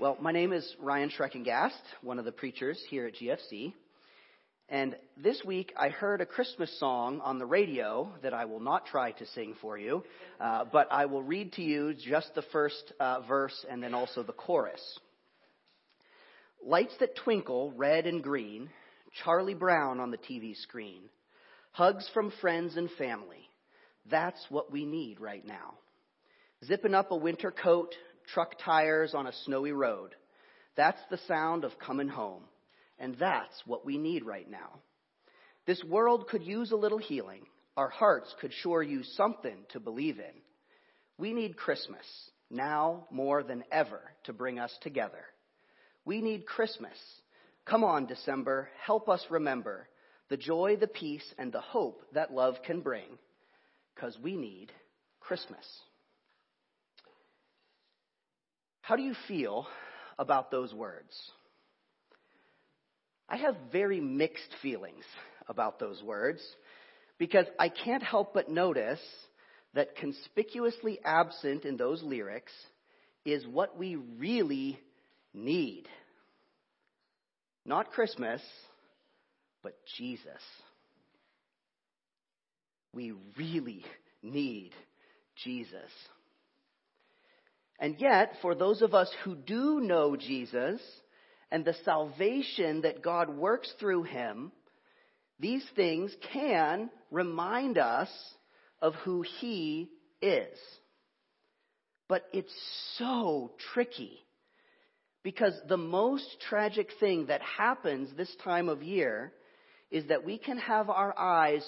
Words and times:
Well, 0.00 0.16
my 0.18 0.32
name 0.32 0.54
is 0.54 0.76
Ryan 0.80 1.10
Schreckengast, 1.10 1.82
one 2.00 2.18
of 2.18 2.24
the 2.24 2.32
preachers 2.32 2.82
here 2.88 3.06
at 3.06 3.16
GFC. 3.16 3.74
And 4.70 4.96
this 5.22 5.42
week 5.44 5.74
I 5.76 5.90
heard 5.90 6.22
a 6.22 6.26
Christmas 6.26 6.74
song 6.80 7.20
on 7.22 7.38
the 7.38 7.44
radio 7.44 8.10
that 8.22 8.32
I 8.32 8.46
will 8.46 8.60
not 8.60 8.86
try 8.86 9.10
to 9.10 9.26
sing 9.26 9.56
for 9.60 9.76
you, 9.76 10.02
uh, 10.40 10.64
but 10.72 10.88
I 10.90 11.04
will 11.04 11.22
read 11.22 11.52
to 11.52 11.62
you 11.62 11.92
just 11.92 12.34
the 12.34 12.44
first 12.50 12.94
uh, 12.98 13.20
verse 13.28 13.66
and 13.70 13.82
then 13.82 13.92
also 13.92 14.22
the 14.22 14.32
chorus. 14.32 14.80
Lights 16.64 16.94
that 17.00 17.14
twinkle, 17.16 17.70
red 17.76 18.06
and 18.06 18.22
green, 18.22 18.70
Charlie 19.22 19.52
Brown 19.52 20.00
on 20.00 20.10
the 20.10 20.16
TV 20.16 20.56
screen, 20.56 21.02
hugs 21.72 22.08
from 22.14 22.32
friends 22.40 22.78
and 22.78 22.90
family. 22.92 23.50
That's 24.10 24.42
what 24.48 24.72
we 24.72 24.86
need 24.86 25.20
right 25.20 25.46
now. 25.46 25.74
Zipping 26.64 26.94
up 26.94 27.10
a 27.10 27.16
winter 27.16 27.50
coat, 27.50 27.94
truck 28.32 28.58
tires 28.64 29.14
on 29.14 29.26
a 29.26 29.32
snowy 29.44 29.72
road. 29.72 30.14
That's 30.76 31.00
the 31.10 31.18
sound 31.28 31.64
of 31.64 31.78
coming 31.78 32.08
home. 32.08 32.44
And 32.98 33.16
that's 33.18 33.62
what 33.66 33.86
we 33.86 33.98
need 33.98 34.24
right 34.24 34.50
now. 34.50 34.80
This 35.66 35.82
world 35.84 36.28
could 36.28 36.42
use 36.42 36.72
a 36.72 36.76
little 36.76 36.98
healing. 36.98 37.42
Our 37.76 37.88
hearts 37.88 38.34
could 38.40 38.52
sure 38.52 38.82
use 38.82 39.12
something 39.16 39.56
to 39.70 39.80
believe 39.80 40.18
in. 40.18 40.42
We 41.18 41.32
need 41.32 41.56
Christmas 41.56 42.04
now 42.50 43.06
more 43.10 43.42
than 43.42 43.64
ever 43.70 44.00
to 44.24 44.32
bring 44.32 44.58
us 44.58 44.76
together. 44.82 45.24
We 46.04 46.20
need 46.20 46.46
Christmas. 46.46 46.96
Come 47.64 47.84
on, 47.84 48.06
December, 48.06 48.68
help 48.84 49.08
us 49.08 49.24
remember 49.30 49.86
the 50.28 50.36
joy, 50.36 50.76
the 50.78 50.86
peace, 50.86 51.34
and 51.38 51.52
the 51.52 51.60
hope 51.60 52.02
that 52.14 52.32
love 52.32 52.54
can 52.64 52.80
bring, 52.80 53.18
because 53.94 54.16
we 54.22 54.36
need 54.36 54.72
Christmas. 55.18 55.64
How 58.90 58.96
do 58.96 59.02
you 59.02 59.14
feel 59.28 59.68
about 60.18 60.50
those 60.50 60.74
words? 60.74 61.16
I 63.28 63.36
have 63.36 63.54
very 63.70 64.00
mixed 64.00 64.52
feelings 64.62 65.04
about 65.48 65.78
those 65.78 66.02
words 66.02 66.42
because 67.16 67.46
I 67.56 67.68
can't 67.68 68.02
help 68.02 68.34
but 68.34 68.50
notice 68.50 68.98
that 69.74 69.94
conspicuously 69.94 70.98
absent 71.04 71.64
in 71.64 71.76
those 71.76 72.02
lyrics 72.02 72.50
is 73.24 73.46
what 73.46 73.78
we 73.78 73.94
really 73.94 74.76
need. 75.32 75.84
Not 77.64 77.92
Christmas, 77.92 78.42
but 79.62 79.74
Jesus. 79.98 80.42
We 82.92 83.12
really 83.38 83.84
need 84.20 84.72
Jesus. 85.44 85.92
And 87.80 87.96
yet, 87.98 88.34
for 88.42 88.54
those 88.54 88.82
of 88.82 88.94
us 88.94 89.10
who 89.24 89.34
do 89.34 89.80
know 89.80 90.14
Jesus 90.14 90.80
and 91.50 91.64
the 91.64 91.74
salvation 91.84 92.82
that 92.82 93.02
God 93.02 93.30
works 93.30 93.72
through 93.80 94.02
him, 94.02 94.52
these 95.40 95.64
things 95.74 96.14
can 96.32 96.90
remind 97.10 97.78
us 97.78 98.10
of 98.82 98.94
who 98.96 99.22
he 99.40 99.88
is. 100.20 100.58
But 102.06 102.24
it's 102.34 102.54
so 102.98 103.52
tricky 103.72 104.18
because 105.22 105.54
the 105.68 105.78
most 105.78 106.26
tragic 106.48 106.90
thing 107.00 107.26
that 107.26 107.40
happens 107.40 108.10
this 108.14 108.34
time 108.44 108.68
of 108.68 108.82
year 108.82 109.32
is 109.90 110.06
that 110.08 110.24
we 110.24 110.36
can 110.36 110.58
have 110.58 110.90
our 110.90 111.18
eyes 111.18 111.66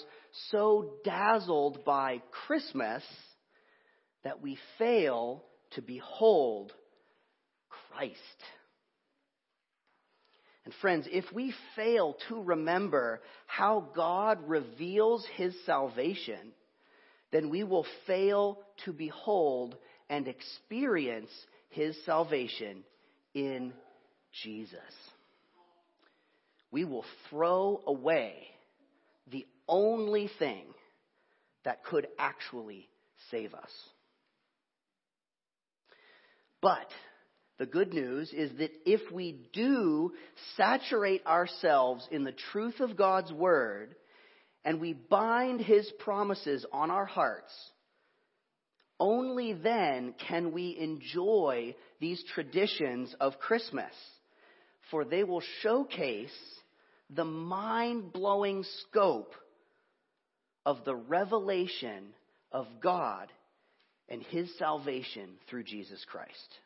so 0.51 0.95
dazzled 1.05 1.85
by 1.85 2.21
Christmas 2.47 3.03
that 4.25 4.43
we 4.43 4.59
fail 4.79 5.45
to 5.75 5.83
behold 5.83 6.73
Christ. 7.69 8.19
And 10.65 10.73
friends, 10.81 11.09
if 11.11 11.25
we 11.33 11.53
fail 11.75 12.17
to 12.28 12.41
remember 12.41 13.20
how 13.47 13.89
God 13.95 14.39
reveals 14.47 15.27
his 15.34 15.55
salvation, 15.66 16.53
then 17.33 17.50
we 17.50 17.65
will 17.65 17.87
fail 18.06 18.60
to 18.84 18.93
behold 18.93 19.77
and 20.09 20.28
experience 20.28 21.31
his 21.71 21.97
salvation 22.04 22.84
in 23.34 23.72
Jesus. 24.43 24.78
We 26.71 26.84
will 26.84 27.04
throw 27.28 27.83
away 27.87 28.34
the 29.31 29.47
only 29.69 30.31
thing 30.39 30.65
that 31.65 31.84
could 31.84 32.06
actually 32.19 32.89
save 33.31 33.54
us. 33.54 33.71
But 36.62 36.89
the 37.59 37.67
good 37.67 37.93
news 37.93 38.33
is 38.33 38.50
that 38.59 38.71
if 38.87 39.12
we 39.12 39.50
do 39.53 40.12
saturate 40.56 41.27
ourselves 41.27 42.09
in 42.11 42.25
the 42.25 42.33
truth 42.53 42.81
of 42.81 42.97
God's 42.97 43.33
Word 43.33 43.95
and 44.65 44.81
we 44.81 44.93
bind 44.95 45.61
His 45.61 45.91
promises 45.99 46.65
on 46.72 46.91
our 46.91 47.05
hearts, 47.05 47.53
only 48.99 49.53
then 49.53 50.15
can 50.28 50.53
we 50.53 50.78
enjoy 50.78 51.75
these 52.01 52.22
traditions 52.33 53.12
of 53.21 53.41
Christmas, 53.41 53.93
for 54.93 55.05
they 55.05 55.25
will 55.25 55.43
showcase 55.62 56.31
the 57.11 57.25
mind 57.25 58.12
blowing 58.12 58.65
scope 58.89 59.34
of 60.65 60.84
the 60.84 60.95
revelation 60.95 62.15
of 62.53 62.67
God 62.81 63.28
and 64.12 64.23
his 64.25 64.55
salvation 64.59 65.31
through 65.49 65.65
Jesus 65.65 66.05
Christ. 66.05 66.59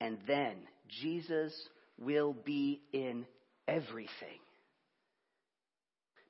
And 0.00 0.18
then 0.26 0.56
Jesus 1.00 1.54
will 1.98 2.32
be 2.32 2.80
in 2.92 3.26
everything. 3.68 4.40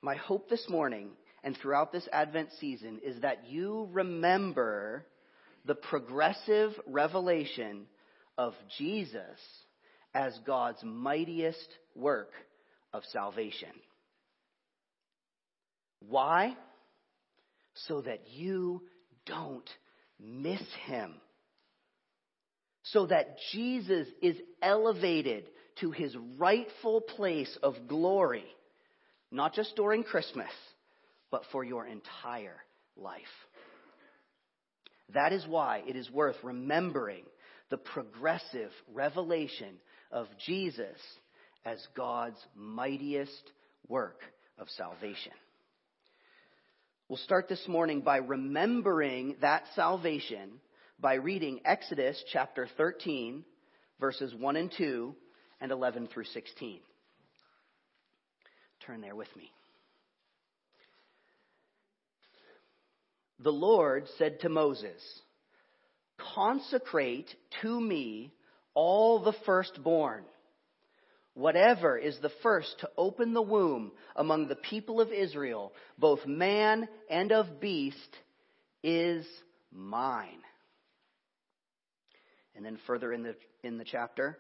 My 0.02 0.16
hope 0.16 0.50
this 0.50 0.68
morning 0.68 1.08
and 1.42 1.56
throughout 1.56 1.92
this 1.92 2.06
Advent 2.12 2.50
season 2.60 3.00
is 3.02 3.22
that 3.22 3.48
you 3.48 3.88
remember 3.90 5.06
the 5.64 5.74
progressive 5.74 6.72
revelation 6.86 7.86
of 8.36 8.52
Jesus 8.76 9.38
as 10.12 10.38
God's 10.46 10.82
mightiest 10.84 11.68
work 11.94 12.32
of 12.92 13.02
salvation. 13.12 13.70
Why? 16.06 16.54
So 17.86 18.02
that 18.02 18.28
you 18.28 18.82
don't 19.26 19.68
miss 20.18 20.62
him. 20.86 21.14
So 22.82 23.06
that 23.06 23.36
Jesus 23.52 24.08
is 24.22 24.36
elevated 24.62 25.44
to 25.80 25.90
his 25.90 26.16
rightful 26.38 27.00
place 27.00 27.56
of 27.62 27.74
glory, 27.86 28.44
not 29.30 29.54
just 29.54 29.76
during 29.76 30.02
Christmas, 30.02 30.50
but 31.30 31.42
for 31.52 31.62
your 31.62 31.86
entire 31.86 32.56
life. 32.96 33.20
That 35.14 35.32
is 35.32 35.46
why 35.46 35.82
it 35.86 35.96
is 35.96 36.10
worth 36.10 36.36
remembering 36.42 37.24
the 37.70 37.76
progressive 37.76 38.70
revelation 38.92 39.76
of 40.10 40.26
Jesus 40.46 40.98
as 41.64 41.78
God's 41.96 42.38
mightiest 42.54 43.52
work 43.88 44.20
of 44.58 44.68
salvation. 44.70 45.32
We'll 47.10 47.16
start 47.16 47.48
this 47.48 47.66
morning 47.66 48.02
by 48.02 48.18
remembering 48.18 49.34
that 49.40 49.64
salvation 49.74 50.60
by 51.00 51.14
reading 51.14 51.58
Exodus 51.64 52.22
chapter 52.32 52.68
13, 52.76 53.44
verses 53.98 54.32
1 54.32 54.56
and 54.56 54.70
2, 54.78 55.12
and 55.60 55.72
11 55.72 56.06
through 56.06 56.26
16. 56.26 56.78
Turn 58.86 59.00
there 59.00 59.16
with 59.16 59.26
me. 59.36 59.50
The 63.40 63.50
Lord 63.50 64.04
said 64.16 64.38
to 64.42 64.48
Moses, 64.48 65.02
Consecrate 66.32 67.34
to 67.62 67.80
me 67.80 68.32
all 68.72 69.18
the 69.18 69.34
firstborn 69.44 70.22
Whatever 71.34 71.96
is 71.96 72.18
the 72.20 72.32
first 72.42 72.74
to 72.80 72.90
open 72.98 73.34
the 73.34 73.42
womb 73.42 73.92
among 74.16 74.48
the 74.48 74.56
people 74.56 75.00
of 75.00 75.12
Israel, 75.12 75.72
both 75.98 76.26
man 76.26 76.88
and 77.08 77.30
of 77.32 77.60
beast, 77.60 78.16
is 78.82 79.26
mine. 79.72 80.42
And 82.56 82.64
then 82.64 82.78
further 82.86 83.12
in 83.12 83.22
the, 83.22 83.36
in 83.62 83.78
the 83.78 83.84
chapter, 83.84 84.38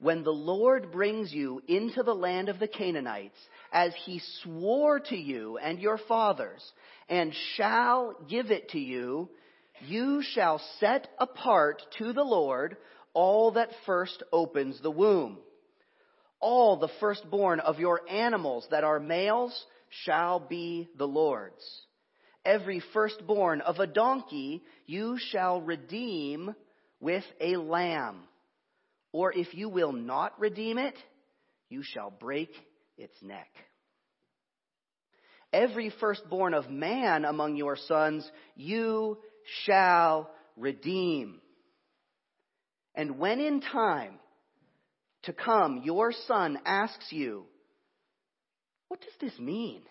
when 0.00 0.22
the 0.22 0.30
Lord 0.30 0.92
brings 0.92 1.32
you 1.32 1.60
into 1.66 2.04
the 2.04 2.14
land 2.14 2.48
of 2.48 2.60
the 2.60 2.68
Canaanites, 2.68 3.38
as 3.72 3.92
he 4.04 4.22
swore 4.42 5.00
to 5.00 5.16
you 5.16 5.58
and 5.58 5.80
your 5.80 5.98
fathers, 5.98 6.62
and 7.08 7.34
shall 7.56 8.14
give 8.28 8.52
it 8.52 8.70
to 8.70 8.78
you, 8.78 9.28
you 9.86 10.22
shall 10.22 10.60
set 10.78 11.08
apart 11.18 11.82
to 11.98 12.12
the 12.12 12.22
Lord 12.22 12.76
all 13.12 13.52
that 13.52 13.70
first 13.86 14.22
opens 14.32 14.80
the 14.80 14.90
womb 14.90 15.38
all 16.40 16.76
the 16.76 16.90
firstborn 17.00 17.60
of 17.60 17.78
your 17.78 18.00
animals 18.08 18.66
that 18.70 18.84
are 18.84 19.00
males 19.00 19.66
shall 20.04 20.38
be 20.40 20.88
the 20.96 21.06
Lord's. 21.06 21.64
Every 22.44 22.82
firstborn 22.92 23.60
of 23.60 23.78
a 23.78 23.86
donkey 23.86 24.62
you 24.86 25.18
shall 25.18 25.60
redeem 25.60 26.54
with 27.00 27.24
a 27.40 27.56
lamb. 27.56 28.22
or 29.12 29.32
if 29.32 29.54
you 29.54 29.68
will 29.68 29.92
not 29.92 30.38
redeem 30.38 30.78
it, 30.78 30.94
you 31.68 31.82
shall 31.82 32.10
break 32.10 32.50
its 32.96 33.14
neck. 33.22 33.48
Every 35.52 35.90
firstborn 35.98 36.52
of 36.52 36.68
man 36.68 37.24
among 37.24 37.56
your 37.56 37.76
sons 37.76 38.30
you 38.54 39.18
shall 39.64 40.30
redeem. 40.56 41.40
And 42.94 43.18
when 43.18 43.40
in 43.40 43.60
time 43.60 44.18
to 45.22 45.32
come 45.32 45.82
your 45.84 46.12
son 46.12 46.58
asks 46.64 47.12
you, 47.12 47.44
What 48.88 49.00
does 49.00 49.14
this 49.20 49.38
mean? 49.38 49.82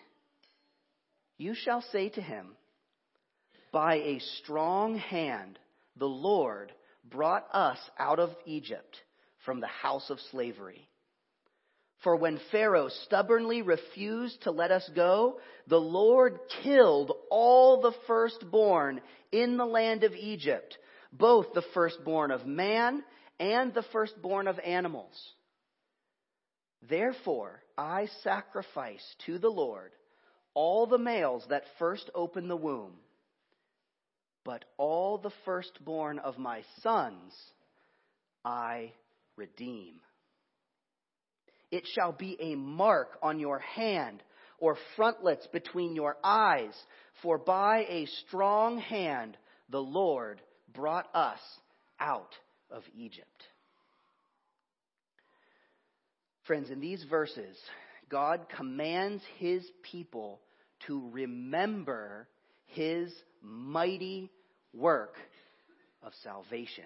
You 1.36 1.54
shall 1.54 1.82
say 1.92 2.08
to 2.10 2.20
him, 2.20 2.56
By 3.72 3.96
a 3.96 4.20
strong 4.42 4.96
hand 4.96 5.58
the 5.96 6.06
Lord 6.06 6.72
brought 7.08 7.46
us 7.52 7.78
out 7.98 8.18
of 8.18 8.30
Egypt 8.44 8.96
from 9.44 9.60
the 9.60 9.66
house 9.66 10.10
of 10.10 10.18
slavery. 10.30 10.88
For 12.02 12.14
when 12.14 12.40
Pharaoh 12.52 12.90
stubbornly 13.06 13.62
refused 13.62 14.42
to 14.42 14.52
let 14.52 14.70
us 14.70 14.88
go, 14.94 15.40
the 15.66 15.80
Lord 15.80 16.38
killed 16.62 17.12
all 17.30 17.80
the 17.80 17.94
firstborn 18.06 19.00
in 19.32 19.56
the 19.56 19.66
land 19.66 20.04
of 20.04 20.14
Egypt, 20.14 20.78
both 21.12 21.46
the 21.54 21.64
firstborn 21.74 22.30
of 22.30 22.46
man 22.46 23.02
and 23.38 23.72
the 23.72 23.84
firstborn 23.92 24.48
of 24.48 24.58
animals. 24.58 25.14
Therefore, 26.88 27.62
I 27.76 28.08
sacrifice 28.22 29.04
to 29.26 29.38
the 29.38 29.48
Lord 29.48 29.92
all 30.54 30.86
the 30.86 30.98
males 30.98 31.44
that 31.48 31.64
first 31.78 32.10
open 32.14 32.48
the 32.48 32.56
womb, 32.56 32.94
but 34.44 34.64
all 34.76 35.18
the 35.18 35.32
firstborn 35.44 36.18
of 36.18 36.38
my 36.38 36.62
sons 36.82 37.34
I 38.44 38.92
redeem. 39.36 40.00
It 41.70 41.84
shall 41.94 42.12
be 42.12 42.36
a 42.40 42.54
mark 42.54 43.18
on 43.22 43.38
your 43.38 43.58
hand 43.58 44.22
or 44.58 44.76
frontlets 44.96 45.46
between 45.48 45.94
your 45.94 46.16
eyes, 46.24 46.74
for 47.22 47.38
by 47.38 47.84
a 47.88 48.06
strong 48.26 48.78
hand 48.78 49.36
the 49.68 49.82
Lord 49.82 50.40
brought 50.72 51.06
us 51.14 51.38
out 52.00 52.34
of 52.70 52.82
Egypt. 52.96 53.42
Friends, 56.46 56.70
in 56.70 56.80
these 56.80 57.04
verses, 57.10 57.56
God 58.08 58.46
commands 58.56 59.22
his 59.38 59.62
people 59.90 60.40
to 60.86 61.10
remember 61.12 62.26
his 62.66 63.12
mighty 63.42 64.30
work 64.72 65.16
of 66.02 66.12
salvation. 66.22 66.84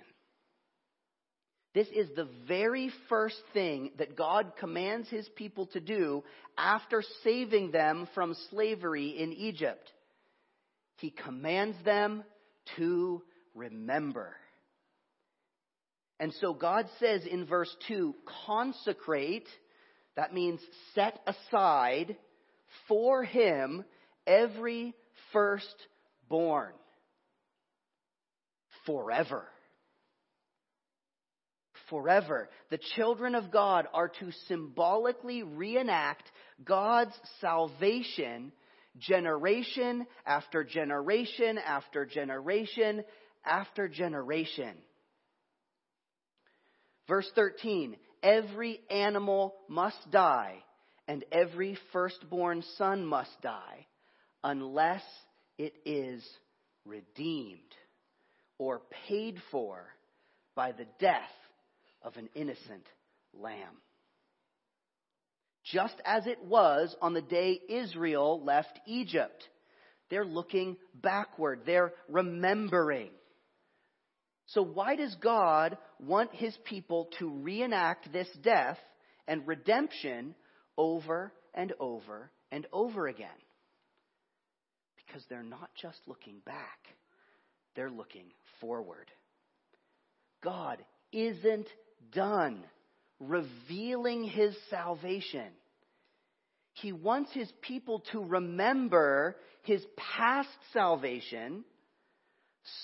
This 1.74 1.86
is 1.94 2.08
the 2.14 2.28
very 2.46 2.90
first 3.08 3.40
thing 3.54 3.92
that 3.98 4.16
God 4.16 4.52
commands 4.58 5.08
his 5.08 5.26
people 5.36 5.66
to 5.68 5.80
do 5.80 6.22
after 6.58 7.02
saving 7.24 7.70
them 7.70 8.08
from 8.14 8.36
slavery 8.50 9.08
in 9.18 9.32
Egypt. 9.32 9.90
He 10.98 11.10
commands 11.10 11.76
them 11.84 12.24
to 12.76 13.22
remember. 13.54 14.36
And 16.22 16.32
so 16.34 16.54
God 16.54 16.86
says 17.00 17.26
in 17.26 17.46
verse 17.46 17.74
2 17.88 18.14
consecrate, 18.46 19.48
that 20.14 20.32
means 20.32 20.60
set 20.94 21.18
aside 21.26 22.16
for 22.86 23.24
him 23.24 23.84
every 24.24 24.94
firstborn 25.32 26.74
forever 28.86 29.48
forever. 31.90 32.48
The 32.70 32.78
children 32.94 33.34
of 33.34 33.50
God 33.50 33.88
are 33.92 34.08
to 34.08 34.30
symbolically 34.46 35.42
reenact 35.42 36.22
God's 36.64 37.12
salvation 37.40 38.52
generation 38.96 40.06
after 40.24 40.62
generation 40.62 41.58
after 41.58 42.06
generation 42.06 43.02
after 43.44 43.88
generation. 43.88 44.76
Verse 47.08 47.30
13 47.34 47.96
Every 48.22 48.80
animal 48.90 49.54
must 49.68 50.10
die, 50.10 50.62
and 51.08 51.24
every 51.32 51.76
firstborn 51.92 52.62
son 52.76 53.04
must 53.04 53.40
die, 53.42 53.86
unless 54.44 55.02
it 55.58 55.74
is 55.84 56.24
redeemed 56.84 57.60
or 58.58 58.82
paid 59.08 59.40
for 59.50 59.84
by 60.54 60.72
the 60.72 60.86
death 61.00 61.20
of 62.02 62.16
an 62.16 62.28
innocent 62.34 62.86
lamb. 63.34 63.80
Just 65.64 65.94
as 66.04 66.26
it 66.26 66.42
was 66.44 66.94
on 67.00 67.14
the 67.14 67.22
day 67.22 67.58
Israel 67.68 68.42
left 68.44 68.78
Egypt. 68.86 69.48
They're 70.10 70.24
looking 70.24 70.76
backward. 70.94 71.62
They're 71.64 71.92
remembering. 72.08 73.10
So 74.54 74.62
why 74.62 74.96
does 74.96 75.14
God 75.16 75.78
want 75.98 76.34
his 76.34 76.56
people 76.64 77.08
to 77.18 77.28
reenact 77.28 78.12
this 78.12 78.28
death 78.42 78.78
and 79.26 79.46
redemption 79.46 80.34
over 80.76 81.32
and 81.54 81.72
over 81.80 82.30
and 82.50 82.66
over 82.72 83.06
again? 83.06 83.28
Because 84.96 85.24
they're 85.28 85.42
not 85.42 85.70
just 85.80 85.98
looking 86.06 86.40
back, 86.44 86.78
they're 87.76 87.90
looking 87.90 88.26
forward. 88.60 89.10
God 90.44 90.78
isn't 91.12 91.68
done 92.12 92.62
revealing 93.20 94.24
his 94.24 94.54
salvation. 94.68 95.48
He 96.74 96.92
wants 96.92 97.32
his 97.32 97.50
people 97.62 98.02
to 98.12 98.20
remember 98.20 99.36
his 99.62 99.84
past 99.96 100.48
salvation 100.72 101.64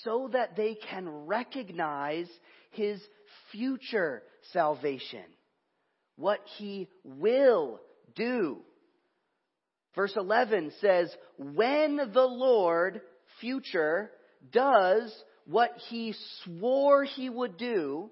so 0.03 0.29
that 0.33 0.55
they 0.55 0.75
can 0.89 1.07
recognize 1.27 2.27
his 2.71 3.01
future 3.51 4.23
salvation, 4.51 5.23
what 6.15 6.39
he 6.57 6.87
will 7.03 7.79
do. 8.15 8.59
Verse 9.95 10.13
11 10.15 10.71
says, 10.81 11.13
When 11.37 11.97
the 11.97 12.25
Lord, 12.25 13.01
future, 13.41 14.11
does 14.51 15.13
what 15.45 15.71
he 15.89 16.13
swore 16.43 17.03
he 17.03 17.29
would 17.29 17.57
do, 17.57 18.09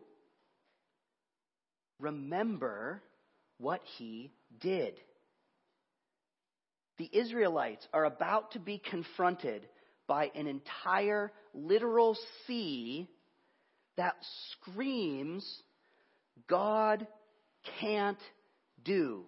remember 1.99 3.03
what 3.59 3.81
he 3.97 4.31
did. 4.59 4.95
The 6.97 7.09
Israelites 7.11 7.87
are 7.93 8.05
about 8.05 8.51
to 8.51 8.59
be 8.59 8.81
confronted 8.89 9.67
by 10.07 10.31
an 10.35 10.47
entire 10.47 11.31
literal 11.53 12.17
sea 12.45 13.07
that 13.97 14.15
screams, 14.51 15.45
God 16.47 17.07
can't 17.81 18.19
do 18.83 19.23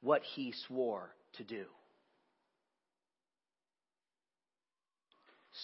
what 0.00 0.22
he 0.34 0.52
swore 0.66 1.14
to 1.36 1.44
do. 1.44 1.64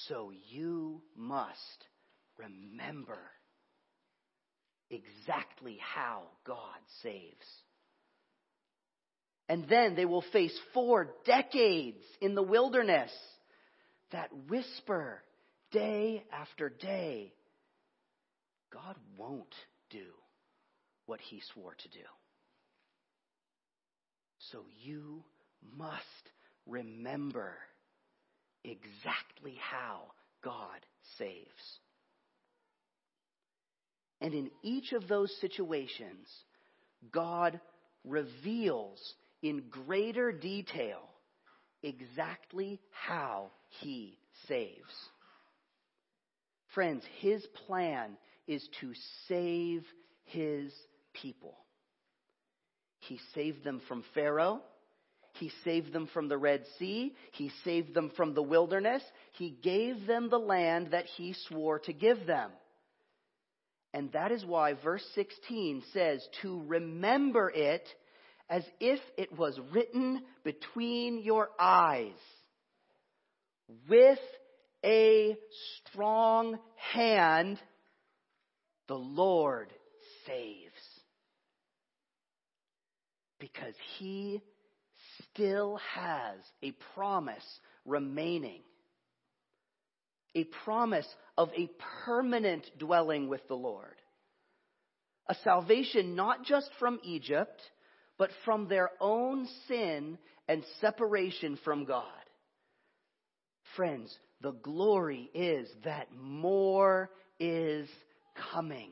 So 0.06 0.32
you 0.50 1.02
must 1.16 1.86
remember 2.38 3.18
exactly 4.90 5.78
how 5.80 6.22
God 6.46 6.78
saves. 7.02 7.46
And 9.48 9.68
then 9.68 9.96
they 9.96 10.04
will 10.04 10.24
face 10.32 10.56
four 10.72 11.08
decades 11.26 12.04
in 12.20 12.34
the 12.34 12.42
wilderness 12.42 13.10
that 14.12 14.30
whisper 14.48 15.22
day 15.72 16.24
after 16.32 16.68
day 16.68 17.32
God 18.72 18.96
won't 19.16 19.54
do 19.90 20.04
what 21.06 21.20
he 21.20 21.42
swore 21.52 21.74
to 21.74 21.88
do. 21.88 22.06
So 24.52 24.64
you 24.82 25.24
must 25.76 26.00
remember 26.66 27.54
exactly 28.64 29.56
how 29.60 30.02
God 30.42 30.86
saves. 31.18 31.78
And 34.20 34.34
in 34.34 34.50
each 34.62 34.92
of 34.92 35.08
those 35.08 35.34
situations, 35.40 36.28
God 37.12 37.60
reveals 38.04 39.00
in 39.42 39.64
greater 39.70 40.30
detail 40.32 41.00
exactly 41.82 42.80
how 42.90 43.50
he 43.80 44.18
saves. 44.48 44.82
Friends, 46.74 47.02
his 47.18 47.44
plan 47.66 48.16
is 48.46 48.66
to 48.80 48.92
save 49.28 49.84
his 50.24 50.72
people. 51.14 51.56
He 53.00 53.18
saved 53.34 53.64
them 53.64 53.80
from 53.88 54.04
Pharaoh. 54.14 54.60
He 55.34 55.50
saved 55.64 55.92
them 55.92 56.08
from 56.12 56.28
the 56.28 56.38
Red 56.38 56.64
Sea. 56.78 57.14
He 57.32 57.50
saved 57.64 57.94
them 57.94 58.10
from 58.16 58.34
the 58.34 58.42
wilderness. 58.42 59.02
He 59.32 59.50
gave 59.50 60.06
them 60.06 60.28
the 60.28 60.38
land 60.38 60.88
that 60.90 61.06
he 61.06 61.34
swore 61.48 61.78
to 61.80 61.92
give 61.92 62.26
them. 62.26 62.50
And 63.92 64.12
that 64.12 64.30
is 64.30 64.44
why 64.44 64.74
verse 64.74 65.04
16 65.14 65.82
says 65.92 66.24
to 66.42 66.62
remember 66.66 67.50
it 67.50 67.88
as 68.50 68.64
if 68.80 68.98
it 69.16 69.38
was 69.38 69.58
written 69.72 70.20
between 70.42 71.22
your 71.22 71.48
eyes 71.58 72.10
with 73.88 74.18
a 74.84 75.36
strong 75.76 76.58
hand, 76.92 77.60
the 78.88 78.96
Lord 78.96 79.72
saves. 80.26 80.74
Because 83.38 83.74
he 83.98 84.42
still 85.32 85.78
has 85.94 86.40
a 86.62 86.72
promise 86.94 87.44
remaining. 87.86 88.62
A 90.34 90.44
promise 90.64 91.06
of 91.38 91.50
a 91.56 91.70
permanent 92.04 92.66
dwelling 92.78 93.28
with 93.28 93.46
the 93.46 93.54
Lord. 93.54 93.94
A 95.28 95.36
salvation 95.44 96.16
not 96.16 96.44
just 96.44 96.70
from 96.80 96.98
Egypt, 97.04 97.60
but 98.20 98.30
from 98.44 98.68
their 98.68 98.90
own 99.00 99.48
sin 99.66 100.18
and 100.46 100.62
separation 100.82 101.58
from 101.64 101.86
God. 101.86 102.04
Friends, 103.76 104.14
the 104.42 104.52
glory 104.52 105.30
is 105.32 105.66
that 105.84 106.08
more 106.14 107.08
is 107.38 107.88
coming. 108.52 108.90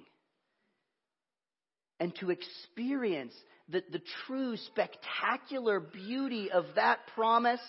And 2.01 2.15
to 2.21 2.31
experience 2.31 3.35
the, 3.69 3.83
the 3.93 4.01
true 4.27 4.57
spectacular 4.57 5.79
beauty 5.79 6.51
of 6.51 6.65
that 6.77 7.01
promise, 7.15 7.61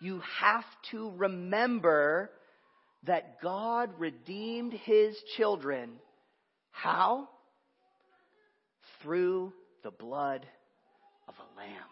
you 0.00 0.22
have 0.40 0.64
to 0.92 1.12
remember 1.18 2.30
that 3.02 3.42
God 3.42 3.90
redeemed 3.98 4.72
his 4.72 5.14
children. 5.36 5.90
How? 6.70 7.28
Through 9.02 9.52
the 9.84 9.90
blood 9.90 10.46
of 11.28 11.34
a 11.34 11.58
lamb. 11.58 11.90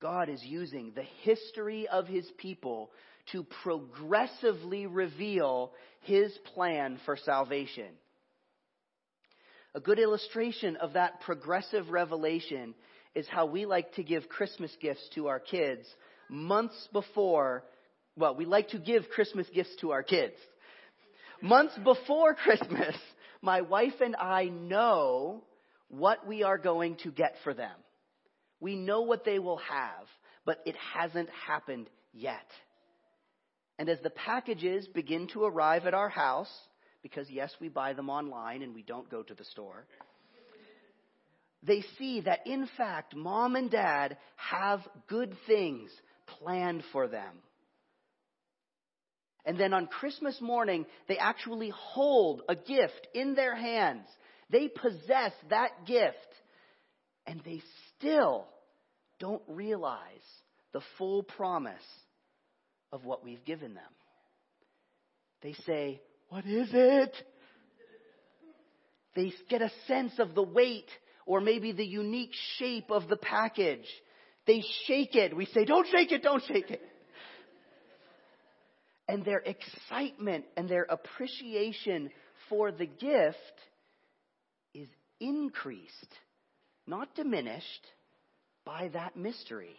God 0.00 0.28
is 0.28 0.42
using 0.42 0.92
the 0.94 1.06
history 1.22 1.86
of 1.88 2.06
his 2.06 2.28
people 2.38 2.90
to 3.30 3.44
progressively 3.62 4.86
reveal 4.86 5.72
his 6.00 6.36
plan 6.54 6.98
for 7.04 7.16
salvation. 7.16 7.88
A 9.74 9.80
good 9.80 9.98
illustration 9.98 10.76
of 10.76 10.94
that 10.94 11.20
progressive 11.20 11.90
revelation 11.90 12.74
is 13.14 13.26
how 13.28 13.46
we 13.46 13.64
like 13.64 13.94
to 13.94 14.02
give 14.02 14.28
Christmas 14.28 14.74
gifts 14.80 15.08
to 15.14 15.28
our 15.28 15.38
kids 15.38 15.86
months 16.28 16.88
before, 16.92 17.62
well, 18.16 18.34
we 18.34 18.44
like 18.44 18.68
to 18.68 18.78
give 18.78 19.08
Christmas 19.10 19.46
gifts 19.54 19.74
to 19.80 19.92
our 19.92 20.02
kids. 20.02 20.34
Months 21.40 21.78
before 21.84 22.34
Christmas, 22.42 22.96
my 23.40 23.60
wife 23.60 24.00
and 24.00 24.16
I 24.16 24.46
know 24.46 25.42
what 25.92 26.26
we 26.26 26.42
are 26.42 26.56
going 26.56 26.96
to 27.02 27.12
get 27.12 27.34
for 27.44 27.52
them. 27.52 27.74
We 28.60 28.76
know 28.76 29.02
what 29.02 29.24
they 29.24 29.38
will 29.38 29.58
have, 29.58 30.06
but 30.46 30.58
it 30.64 30.74
hasn't 30.94 31.28
happened 31.46 31.88
yet. 32.12 32.46
And 33.78 33.88
as 33.88 33.98
the 34.02 34.10
packages 34.10 34.86
begin 34.86 35.28
to 35.34 35.44
arrive 35.44 35.86
at 35.86 35.94
our 35.94 36.08
house, 36.08 36.50
because 37.02 37.28
yes, 37.28 37.52
we 37.60 37.68
buy 37.68 37.92
them 37.92 38.08
online 38.08 38.62
and 38.62 38.74
we 38.74 38.82
don't 38.82 39.10
go 39.10 39.22
to 39.22 39.34
the 39.34 39.44
store, 39.44 39.86
they 41.62 41.84
see 41.98 42.22
that 42.22 42.46
in 42.46 42.68
fact, 42.76 43.14
mom 43.14 43.54
and 43.54 43.70
dad 43.70 44.16
have 44.36 44.80
good 45.08 45.36
things 45.46 45.90
planned 46.38 46.82
for 46.90 47.06
them. 47.06 47.34
And 49.44 49.58
then 49.58 49.74
on 49.74 49.88
Christmas 49.88 50.40
morning, 50.40 50.86
they 51.08 51.18
actually 51.18 51.72
hold 51.74 52.42
a 52.48 52.54
gift 52.54 53.08
in 53.12 53.34
their 53.34 53.54
hands. 53.54 54.06
They 54.50 54.68
possess 54.68 55.32
that 55.50 55.86
gift. 55.86 56.16
And 57.26 57.40
they 57.44 57.62
still 57.96 58.46
don't 59.20 59.42
realize 59.46 60.00
the 60.72 60.80
full 60.98 61.22
promise 61.22 61.74
of 62.92 63.04
what 63.04 63.24
we've 63.24 63.44
given 63.44 63.74
them. 63.74 63.84
They 65.42 65.54
say, 65.66 66.00
What 66.28 66.44
is 66.44 66.68
it? 66.72 67.14
They 69.14 69.32
get 69.48 69.62
a 69.62 69.70
sense 69.86 70.12
of 70.18 70.34
the 70.34 70.42
weight 70.42 70.88
or 71.26 71.40
maybe 71.40 71.72
the 71.72 71.84
unique 71.84 72.32
shape 72.58 72.90
of 72.90 73.08
the 73.08 73.16
package. 73.16 73.86
They 74.46 74.62
shake 74.86 75.14
it. 75.14 75.36
We 75.36 75.46
say, 75.46 75.64
Don't 75.64 75.86
shake 75.88 76.12
it, 76.12 76.22
don't 76.22 76.42
shake 76.46 76.70
it. 76.70 76.82
And 79.08 79.24
their 79.24 79.42
excitement 79.44 80.44
and 80.56 80.68
their 80.68 80.86
appreciation 80.88 82.10
for 82.48 82.72
the 82.72 82.86
gift 82.86 83.36
increased, 85.22 86.14
not 86.86 87.14
diminished 87.14 87.86
by 88.64 88.88
that 88.92 89.16
mystery. 89.16 89.76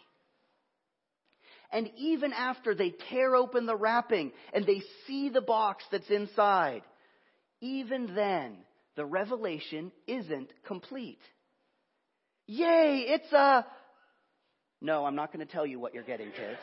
And 1.71 1.89
even 1.97 2.31
after 2.33 2.73
they 2.73 2.93
tear 3.09 3.35
open 3.35 3.65
the 3.65 3.75
wrapping 3.75 4.31
and 4.53 4.65
they 4.65 4.81
see 5.05 5.29
the 5.29 5.41
box 5.41 5.83
that's 5.91 6.09
inside, 6.09 6.83
even 7.61 8.15
then, 8.15 8.57
the 8.95 9.05
revelation 9.05 9.91
isn't 10.07 10.49
complete. 10.65 11.19
Yay, 12.45 13.05
it's 13.07 13.31
a. 13.33 13.65
No, 14.81 15.05
I'm 15.05 15.15
not 15.15 15.33
going 15.33 15.45
to 15.45 15.51
tell 15.51 15.65
you 15.65 15.79
what 15.79 15.93
you're 15.93 16.03
getting, 16.03 16.27
kids. 16.27 16.59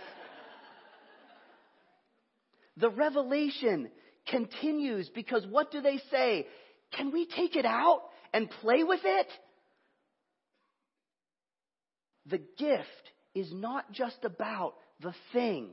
the 2.76 2.90
revelation 2.90 3.90
continues 4.28 5.08
because 5.08 5.44
what 5.48 5.72
do 5.72 5.80
they 5.80 6.00
say? 6.10 6.46
Can 6.92 7.12
we 7.12 7.26
take 7.26 7.56
it 7.56 7.64
out 7.64 8.02
and 8.32 8.50
play 8.50 8.84
with 8.84 9.00
it? 9.04 9.26
the 12.30 12.38
gift 12.58 13.12
is 13.34 13.52
not 13.52 13.92
just 13.92 14.24
about 14.24 14.74
the 15.00 15.14
thing, 15.32 15.70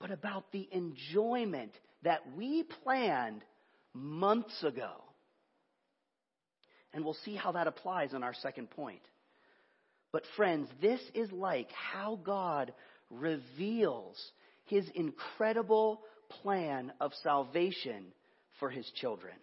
but 0.00 0.10
about 0.10 0.50
the 0.52 0.68
enjoyment 0.72 1.72
that 2.02 2.20
we 2.36 2.64
planned 2.82 3.42
months 3.92 4.62
ago. 4.62 4.90
And 6.92 7.04
we'll 7.04 7.16
see 7.24 7.36
how 7.36 7.52
that 7.52 7.66
applies 7.66 8.14
on 8.14 8.22
our 8.22 8.34
second 8.34 8.70
point. 8.70 9.02
But, 10.12 10.24
friends, 10.36 10.68
this 10.80 11.00
is 11.14 11.30
like 11.30 11.70
how 11.70 12.18
God 12.24 12.72
reveals 13.10 14.16
his 14.64 14.88
incredible 14.94 16.00
plan 16.42 16.92
of 17.00 17.12
salvation 17.22 18.06
for 18.58 18.70
his 18.70 18.90
children. 18.96 19.34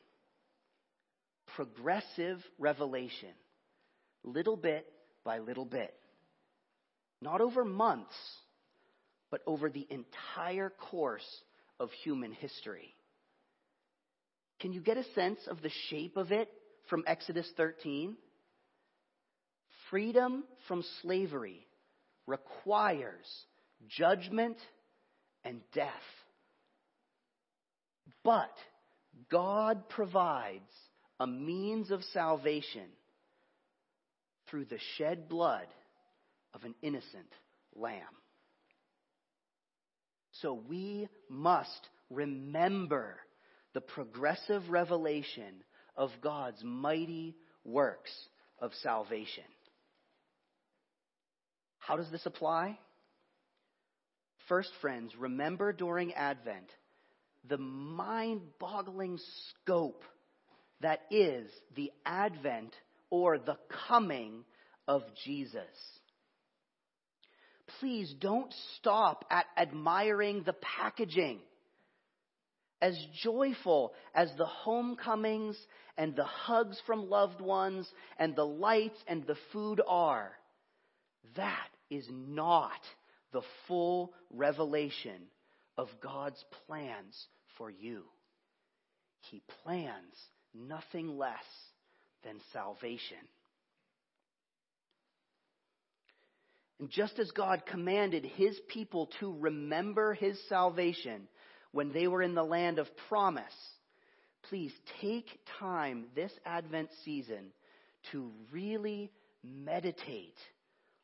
Progressive 1.57 2.37
revelation, 2.59 3.33
little 4.23 4.55
bit 4.55 4.85
by 5.25 5.39
little 5.39 5.65
bit. 5.65 5.91
Not 7.19 7.41
over 7.41 7.65
months, 7.65 8.13
but 9.31 9.41
over 9.47 9.71
the 9.71 9.87
entire 9.89 10.69
course 10.69 11.25
of 11.79 11.89
human 12.03 12.31
history. 12.31 12.93
Can 14.59 14.71
you 14.71 14.81
get 14.81 14.97
a 14.97 15.13
sense 15.15 15.39
of 15.47 15.63
the 15.63 15.71
shape 15.89 16.15
of 16.15 16.31
it 16.31 16.47
from 16.91 17.03
Exodus 17.07 17.51
13? 17.57 18.15
Freedom 19.89 20.43
from 20.67 20.83
slavery 21.01 21.65
requires 22.27 23.25
judgment 23.89 24.57
and 25.43 25.61
death. 25.73 25.89
But 28.23 28.53
God 29.31 29.89
provides 29.89 30.61
a 31.19 31.27
means 31.27 31.91
of 31.91 32.03
salvation 32.13 32.87
through 34.49 34.65
the 34.65 34.79
shed 34.97 35.27
blood 35.27 35.67
of 36.53 36.63
an 36.63 36.75
innocent 36.81 37.31
lamb. 37.75 38.01
So 40.41 40.61
we 40.67 41.07
must 41.29 41.89
remember 42.09 43.17
the 43.73 43.81
progressive 43.81 44.69
revelation 44.69 45.63
of 45.95 46.11
God's 46.21 46.63
mighty 46.63 47.35
works 47.63 48.11
of 48.59 48.71
salvation. 48.81 49.43
How 51.79 51.97
does 51.97 52.09
this 52.11 52.25
apply? 52.25 52.77
First, 54.47 54.69
friends, 54.81 55.13
remember 55.17 55.73
during 55.73 56.13
Advent 56.13 56.69
the 57.47 57.57
mind 57.57 58.41
boggling 58.59 59.19
scope 59.49 60.03
that 60.81 61.01
is 61.09 61.49
the 61.75 61.91
advent 62.05 62.73
or 63.09 63.37
the 63.37 63.57
coming 63.87 64.43
of 64.87 65.03
Jesus. 65.25 65.61
Please 67.79 68.13
don't 68.19 68.53
stop 68.77 69.25
at 69.29 69.45
admiring 69.57 70.43
the 70.45 70.55
packaging. 70.79 71.39
As 72.81 72.97
joyful 73.23 73.93
as 74.13 74.29
the 74.37 74.45
homecomings 74.45 75.57
and 75.97 76.15
the 76.15 76.23
hugs 76.23 76.79
from 76.85 77.09
loved 77.09 77.41
ones 77.41 77.87
and 78.19 78.35
the 78.35 78.45
lights 78.45 78.99
and 79.07 79.25
the 79.25 79.37
food 79.51 79.81
are, 79.87 80.31
that 81.35 81.69
is 81.89 82.07
not 82.09 82.79
the 83.33 83.41
full 83.67 84.13
revelation 84.31 85.23
of 85.77 85.89
God's 86.01 86.43
plans 86.65 87.27
for 87.57 87.69
you. 87.69 88.03
he 89.31 89.41
plans 89.63 90.15
nothing 90.67 91.17
less 91.17 91.45
than 92.23 92.39
salvation. 92.53 93.17
And 96.79 96.89
just 96.89 97.17
as 97.19 97.31
God 97.31 97.63
commanded 97.65 98.23
his 98.23 98.59
people 98.67 99.09
to 99.19 99.35
remember 99.39 100.13
his 100.13 100.39
salvation 100.47 101.27
when 101.71 101.91
they 101.91 102.07
were 102.07 102.21
in 102.21 102.35
the 102.35 102.43
land 102.43 102.79
of 102.79 102.87
promise, 103.09 103.43
please 104.43 104.71
take 105.01 105.27
time 105.59 106.05
this 106.15 106.31
Advent 106.45 106.89
season 107.03 107.51
to 108.11 108.31
really 108.51 109.11
meditate 109.43 110.37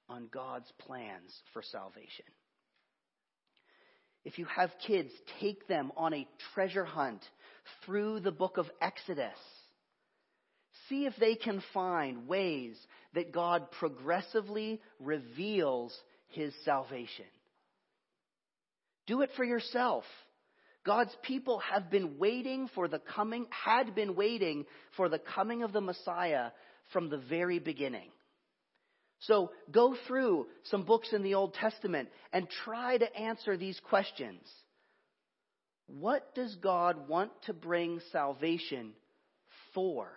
on 0.08 0.28
God's 0.32 0.72
plans 0.80 1.34
for 1.54 1.64
salvation. 1.64 2.26
If 4.26 4.38
you 4.38 4.46
have 4.46 4.72
kids, 4.86 5.12
take 5.42 5.68
them 5.68 5.92
on 5.98 6.14
a 6.14 6.28
treasure 6.54 6.86
hunt 6.86 7.24
through 7.86 8.20
the 8.20 8.32
book 8.32 8.58
of 8.58 8.66
Exodus. 8.82 9.38
See 10.90 11.06
if 11.06 11.14
they 11.20 11.36
can 11.36 11.64
find 11.74 12.28
ways 12.28 12.78
that 13.14 13.32
God 13.32 13.72
progressively 13.72 14.82
reveals 15.00 15.96
his 16.30 16.54
salvation. 16.66 17.26
Do 19.06 19.22
it 19.22 19.30
for 19.36 19.44
yourself. 19.44 20.04
God's 20.86 21.16
people 21.24 21.60
have 21.60 21.90
been 21.90 22.18
waiting 22.18 22.70
for 22.76 22.88
the 22.88 23.00
coming, 23.00 23.46
had 23.50 23.96
been 23.96 24.16
waiting 24.16 24.66
for 24.98 25.08
the 25.08 25.20
coming 25.20 25.64
of 25.64 25.72
the 25.72 25.82
Messiah 25.82 26.50
from 26.92 27.10
the 27.10 27.18
very 27.18 27.60
beginning. 27.60 28.10
So 29.22 29.52
go 29.72 29.96
through 30.08 30.48
some 30.64 30.84
books 30.84 31.14
in 31.14 31.24
the 31.24 31.36
Old 31.36 31.54
Testament 31.54 32.10
and 32.34 32.48
try 32.66 32.98
to 32.98 33.16
answer 33.16 33.56
these 33.56 33.80
questions. 33.90 34.42
What 35.88 36.34
does 36.36 36.56
God 36.56 37.08
want 37.08 37.32
to 37.44 37.54
bring 37.54 38.00
salvation 38.12 38.94
for? 39.74 40.10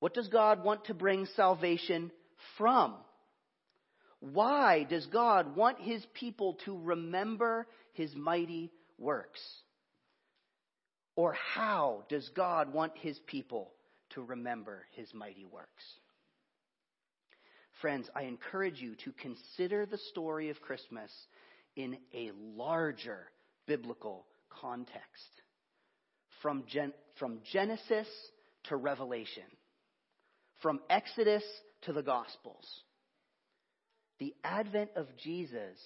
What 0.00 0.14
does 0.14 0.28
God 0.28 0.64
want 0.64 0.86
to 0.86 0.94
bring 0.94 1.26
salvation 1.36 2.10
from? 2.58 2.94
Why 4.20 4.84
does 4.84 5.06
God 5.06 5.56
want 5.56 5.80
his 5.80 6.04
people 6.14 6.58
to 6.64 6.76
remember 6.78 7.66
his 7.92 8.14
mighty 8.14 8.72
works? 8.98 9.40
Or 11.14 11.34
how 11.54 12.04
does 12.08 12.28
God 12.30 12.72
want 12.72 12.92
his 12.96 13.18
people 13.26 13.72
to 14.10 14.22
remember 14.22 14.86
his 14.92 15.12
mighty 15.12 15.44
works? 15.44 15.84
Friends, 17.80 18.08
I 18.14 18.22
encourage 18.22 18.80
you 18.80 18.94
to 19.04 19.12
consider 19.12 19.86
the 19.86 19.98
story 20.10 20.50
of 20.50 20.60
Christmas 20.60 21.10
in 21.74 21.98
a 22.14 22.30
larger 22.56 23.26
biblical 23.66 24.26
context. 24.48 25.02
From, 26.40 26.64
Gen- 26.68 26.94
from 27.18 27.38
Genesis 27.52 28.08
to 28.64 28.76
Revelation 28.76 29.44
from 30.62 30.80
Exodus 30.88 31.42
to 31.82 31.92
the 31.92 32.02
Gospels. 32.02 32.64
The 34.20 34.34
advent 34.44 34.90
of 34.96 35.08
Jesus 35.22 35.76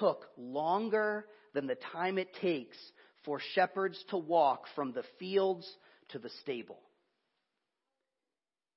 took 0.00 0.26
longer 0.36 1.24
than 1.54 1.66
the 1.66 1.78
time 1.92 2.18
it 2.18 2.34
takes 2.42 2.76
for 3.24 3.40
shepherds 3.54 4.04
to 4.10 4.18
walk 4.18 4.64
from 4.74 4.92
the 4.92 5.04
fields 5.18 5.66
to 6.10 6.18
the 6.18 6.30
stable. 6.42 6.80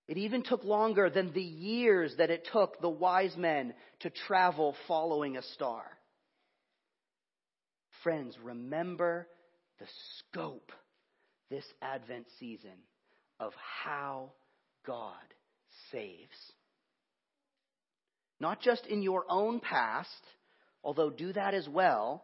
It 0.07 0.17
even 0.17 0.43
took 0.43 0.63
longer 0.63 1.09
than 1.09 1.33
the 1.33 1.41
years 1.41 2.13
that 2.17 2.29
it 2.29 2.47
took 2.51 2.79
the 2.79 2.89
wise 2.89 3.35
men 3.35 3.73
to 4.01 4.09
travel 4.09 4.75
following 4.87 5.37
a 5.37 5.43
star. 5.55 5.83
Friends, 8.03 8.35
remember 8.43 9.27
the 9.79 9.85
scope 10.19 10.71
this 11.49 11.65
Advent 11.81 12.25
season 12.39 12.77
of 13.39 13.53
how 13.83 14.31
God 14.85 15.15
saves. 15.91 16.53
Not 18.39 18.61
just 18.61 18.85
in 18.87 19.03
your 19.03 19.25
own 19.29 19.59
past, 19.59 20.09
although 20.83 21.09
do 21.11 21.31
that 21.33 21.53
as 21.53 21.67
well, 21.69 22.23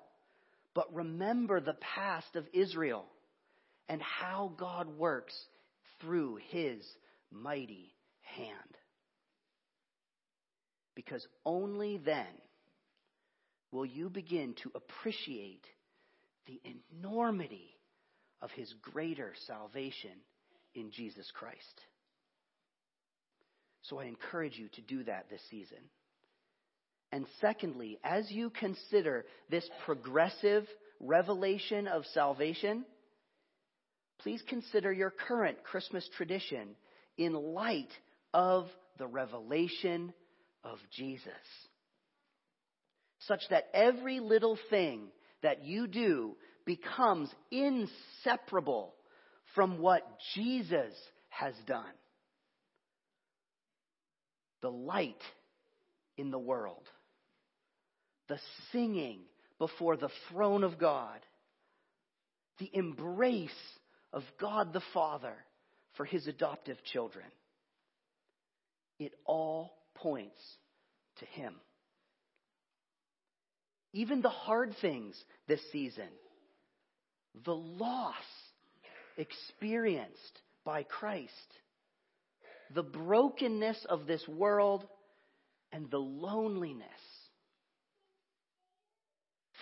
but 0.73 0.93
remember 0.93 1.59
the 1.59 1.77
past 1.95 2.35
of 2.35 2.47
Israel 2.53 3.05
and 3.89 4.01
how 4.01 4.53
God 4.57 4.87
works 4.97 5.35
through 6.01 6.39
his 6.49 6.83
mighty 7.31 7.93
hand. 8.21 8.77
Because 10.95 11.25
only 11.45 11.97
then 11.97 12.25
will 13.71 13.85
you 13.85 14.09
begin 14.09 14.55
to 14.63 14.71
appreciate 14.75 15.65
the 16.45 16.61
enormity 17.01 17.69
of 18.41 18.51
his 18.51 18.73
greater 18.81 19.33
salvation 19.45 20.11
in 20.75 20.91
Jesus 20.91 21.29
Christ. 21.33 21.81
So 23.83 23.99
I 23.99 24.05
encourage 24.05 24.57
you 24.57 24.67
to 24.69 24.81
do 24.81 25.03
that 25.05 25.29
this 25.29 25.41
season. 25.49 25.77
And 27.11 27.25
secondly, 27.39 27.99
as 28.03 28.29
you 28.29 28.49
consider 28.49 29.25
this 29.49 29.67
progressive 29.85 30.65
revelation 30.99 31.87
of 31.87 32.05
salvation, 32.13 32.85
please 34.19 34.41
consider 34.47 34.91
your 34.91 35.11
current 35.11 35.63
Christmas 35.63 36.07
tradition 36.17 36.75
in 37.17 37.33
light 37.33 37.91
of 38.33 38.67
the 38.97 39.07
revelation 39.07 40.13
of 40.63 40.79
Jesus. 40.95 41.31
Such 43.19 43.41
that 43.49 43.67
every 43.73 44.19
little 44.19 44.57
thing 44.69 45.07
that 45.41 45.63
you 45.63 45.87
do 45.87 46.35
becomes 46.65 47.29
inseparable 47.51 48.93
from 49.55 49.79
what 49.79 50.03
Jesus 50.35 50.93
has 51.29 51.53
done 51.65 51.85
the 54.61 54.69
light 54.69 55.21
in 56.17 56.31
the 56.31 56.39
world, 56.39 56.83
the 58.27 58.39
singing 58.71 59.19
before 59.59 59.95
the 59.95 60.09
throne 60.29 60.63
of 60.63 60.79
God, 60.79 61.19
the 62.59 62.69
embrace 62.73 63.49
of 64.11 64.23
God 64.39 64.73
the 64.73 64.81
Father 64.93 65.35
for 65.95 66.05
his 66.05 66.27
adoptive 66.27 66.77
children. 66.91 67.25
It 68.99 69.13
all 69.25 69.73
points 69.95 70.41
to 71.19 71.25
him. 71.25 71.53
Even 73.97 74.21
the 74.21 74.29
hard 74.29 74.75
things 74.79 75.15
this 75.47 75.59
season, 75.71 76.09
the 77.45 77.55
loss 77.55 78.13
experienced 79.17 80.41
by 80.63 80.83
Christ 80.83 81.33
the 82.75 82.83
brokenness 82.83 83.87
of 83.89 84.05
this 84.05 84.23
world 84.27 84.85
and 85.71 85.89
the 85.89 85.97
loneliness. 85.97 86.85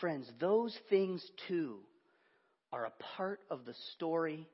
Friends, 0.01 0.29
those 0.37 0.77
things 0.89 1.25
too 1.47 1.77
are 2.73 2.87
a 2.87 3.03
part 3.15 3.39
of 3.49 3.63
the 3.63 3.75
story 3.93 4.49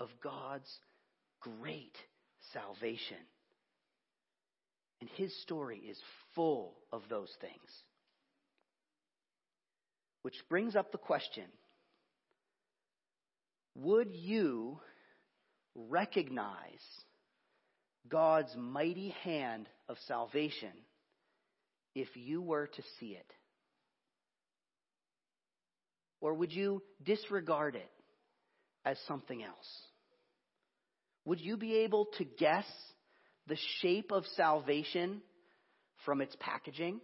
of 0.00 0.08
God's 0.24 0.72
great 1.40 1.98
salvation. 2.54 3.18
And 5.02 5.10
his 5.10 5.38
story 5.42 5.82
is 5.90 5.98
full 6.34 6.72
of 6.90 7.02
those 7.10 7.36
things. 7.42 7.82
Which 10.26 10.48
brings 10.48 10.74
up 10.74 10.90
the 10.90 10.98
question 10.98 11.44
Would 13.76 14.08
you 14.10 14.80
recognize 15.76 16.82
God's 18.08 18.52
mighty 18.56 19.10
hand 19.22 19.68
of 19.88 19.96
salvation 20.08 20.72
if 21.94 22.08
you 22.16 22.42
were 22.42 22.66
to 22.66 22.82
see 22.98 23.10
it? 23.10 23.32
Or 26.20 26.34
would 26.34 26.50
you 26.50 26.82
disregard 27.04 27.76
it 27.76 27.92
as 28.84 28.98
something 29.06 29.44
else? 29.44 29.80
Would 31.24 31.40
you 31.40 31.56
be 31.56 31.72
able 31.84 32.08
to 32.18 32.24
guess 32.24 32.66
the 33.46 33.58
shape 33.80 34.10
of 34.10 34.24
salvation 34.34 35.22
from 36.04 36.20
its 36.20 36.34
packaging? 36.40 37.00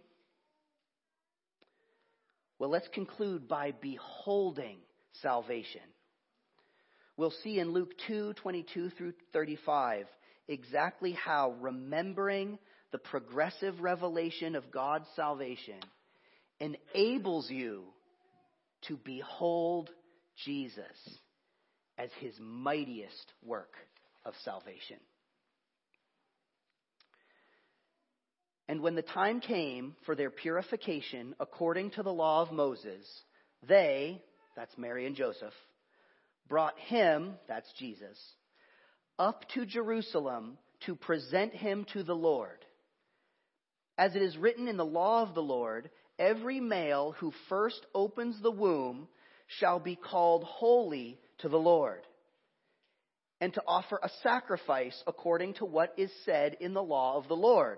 Well, 2.63 2.71
let's 2.71 2.87
conclude 2.93 3.49
by 3.49 3.73
beholding 3.81 4.77
salvation. 5.21 5.81
We'll 7.17 7.33
see 7.43 7.59
in 7.59 7.73
Luke 7.73 7.91
2 8.07 8.35
22 8.35 8.91
through 8.91 9.11
35 9.33 10.05
exactly 10.47 11.11
how 11.11 11.57
remembering 11.59 12.57
the 12.93 12.99
progressive 12.99 13.81
revelation 13.81 14.55
of 14.55 14.71
God's 14.71 15.07
salvation 15.13 15.81
enables 16.61 17.49
you 17.49 17.83
to 18.87 18.95
behold 18.95 19.89
Jesus 20.45 20.85
as 21.97 22.11
his 22.21 22.33
mightiest 22.39 23.33
work 23.45 23.73
of 24.23 24.35
salvation. 24.45 24.99
And 28.73 28.81
when 28.81 28.95
the 28.95 29.03
time 29.03 29.39
came 29.39 29.95
for 30.03 30.15
their 30.15 30.31
purification 30.31 31.35
according 31.39 31.91
to 31.91 32.01
the 32.01 32.11
law 32.11 32.41
of 32.41 32.51
Moses, 32.51 33.05
they, 33.67 34.19
that's 34.55 34.75
Mary 34.79 35.05
and 35.05 35.15
Joseph, 35.15 35.53
brought 36.49 36.73
him, 36.79 37.35
that's 37.47 37.71
Jesus, 37.77 38.17
up 39.19 39.47
to 39.53 39.67
Jerusalem 39.67 40.57
to 40.87 40.95
present 40.95 41.53
him 41.53 41.85
to 41.93 42.01
the 42.01 42.15
Lord. 42.15 42.65
As 43.95 44.15
it 44.15 44.23
is 44.23 44.37
written 44.37 44.67
in 44.67 44.77
the 44.77 44.83
law 44.83 45.21
of 45.21 45.35
the 45.35 45.43
Lord, 45.43 45.91
every 46.17 46.59
male 46.59 47.11
who 47.19 47.31
first 47.49 47.85
opens 47.93 48.41
the 48.41 48.49
womb 48.49 49.07
shall 49.59 49.79
be 49.79 49.95
called 49.95 50.45
holy 50.45 51.19
to 51.41 51.47
the 51.47 51.57
Lord, 51.57 52.01
and 53.39 53.53
to 53.53 53.61
offer 53.67 53.99
a 54.01 54.09
sacrifice 54.23 54.99
according 55.05 55.53
to 55.53 55.65
what 55.65 55.93
is 55.95 56.09
said 56.25 56.57
in 56.59 56.73
the 56.73 56.81
law 56.81 57.17
of 57.17 57.27
the 57.27 57.35
Lord 57.35 57.77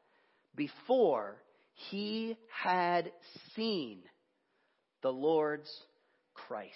before 0.55 1.41
he 1.89 2.37
had 2.63 3.11
seen 3.55 3.99
the 5.01 5.11
Lord's 5.11 5.71
Christ. 6.33 6.73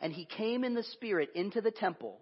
And 0.00 0.12
he 0.12 0.24
came 0.24 0.64
in 0.64 0.74
the 0.74 0.82
Spirit 0.82 1.30
into 1.34 1.60
the 1.60 1.70
temple. 1.70 2.20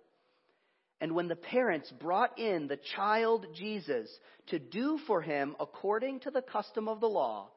And 1.01 1.15
when 1.15 1.29
the 1.29 1.37
parents 1.37 1.91
brought 2.01 2.39
in 2.39 2.69
the 2.69 2.79
child 2.95 3.47
Jesus 3.57 4.09
to 4.49 4.59
do 4.59 4.99
for 5.07 5.21
him 5.21 5.57
according 5.59 6.21
to 6.21 6.31
the 6.31 6.43
custom 6.43 6.89
of 6.89 7.01
the 7.01 7.09
law, 7.09 7.51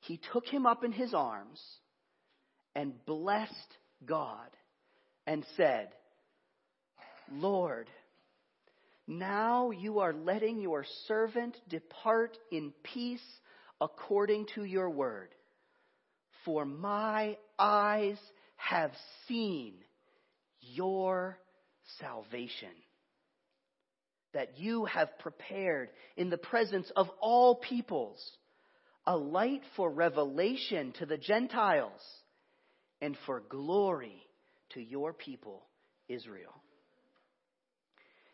he 0.00 0.18
took 0.32 0.46
him 0.46 0.66
up 0.66 0.82
in 0.82 0.92
his 0.92 1.14
arms 1.14 1.60
and 2.74 3.04
blessed 3.04 3.52
God 4.04 4.48
and 5.26 5.44
said, 5.56 5.90
Lord, 7.30 7.88
now 9.10 9.72
you 9.72 9.98
are 9.98 10.14
letting 10.14 10.60
your 10.60 10.84
servant 11.08 11.56
depart 11.68 12.38
in 12.52 12.72
peace 12.84 13.20
according 13.80 14.46
to 14.54 14.64
your 14.64 14.88
word. 14.88 15.30
For 16.44 16.64
my 16.64 17.36
eyes 17.58 18.18
have 18.54 18.92
seen 19.26 19.74
your 20.60 21.38
salvation 21.98 22.68
that 24.32 24.58
you 24.58 24.84
have 24.84 25.18
prepared 25.18 25.88
in 26.16 26.30
the 26.30 26.38
presence 26.38 26.90
of 26.94 27.08
all 27.20 27.56
peoples, 27.56 28.18
a 29.06 29.16
light 29.16 29.62
for 29.74 29.90
revelation 29.90 30.92
to 31.00 31.06
the 31.06 31.18
Gentiles 31.18 32.00
and 33.00 33.16
for 33.26 33.42
glory 33.48 34.22
to 34.74 34.80
your 34.80 35.12
people, 35.12 35.66
Israel. 36.08 36.54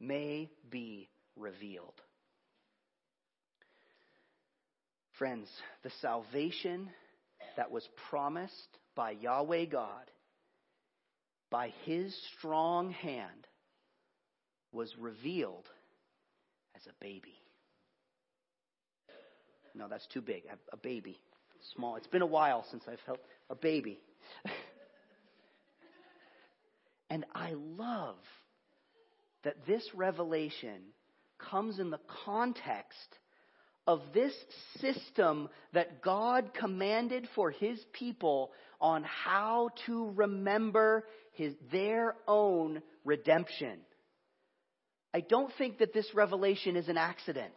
may 0.00 0.50
be 0.70 1.08
revealed. 1.36 1.94
Friends, 5.18 5.48
the 5.82 5.90
salvation 6.00 6.88
that 7.56 7.70
was 7.70 7.88
promised 8.08 8.78
by 8.94 9.10
Yahweh 9.10 9.64
God, 9.64 10.10
by 11.50 11.72
his 11.84 12.16
strong 12.38 12.90
hand, 12.90 13.46
was 14.72 14.94
revealed 14.98 15.66
as 16.76 16.82
a 16.86 17.04
baby. 17.04 17.34
No, 19.74 19.88
that's 19.88 20.06
too 20.06 20.20
big. 20.20 20.42
A 20.72 20.76
baby. 20.76 21.20
Small. 21.74 21.96
It's 21.96 22.06
been 22.06 22.22
a 22.22 22.26
while 22.26 22.64
since 22.70 22.84
I've 22.88 23.00
felt 23.06 23.20
a 23.50 23.54
baby. 23.54 23.98
and 27.10 27.24
I 27.34 27.54
love 27.54 28.16
that 29.44 29.66
this 29.66 29.82
revelation 29.94 30.82
comes 31.38 31.78
in 31.78 31.90
the 31.90 32.00
context 32.24 33.18
of 33.86 34.02
this 34.12 34.34
system 34.80 35.48
that 35.72 36.02
God 36.02 36.52
commanded 36.52 37.26
for 37.34 37.50
his 37.50 37.78
people 37.92 38.52
on 38.80 39.02
how 39.04 39.70
to 39.86 40.10
remember 40.10 41.06
his, 41.32 41.54
their 41.72 42.14
own 42.26 42.82
redemption. 43.04 43.78
I 45.14 45.20
don't 45.20 45.52
think 45.56 45.78
that 45.78 45.94
this 45.94 46.06
revelation 46.14 46.76
is 46.76 46.88
an 46.88 46.98
accident. 46.98 47.54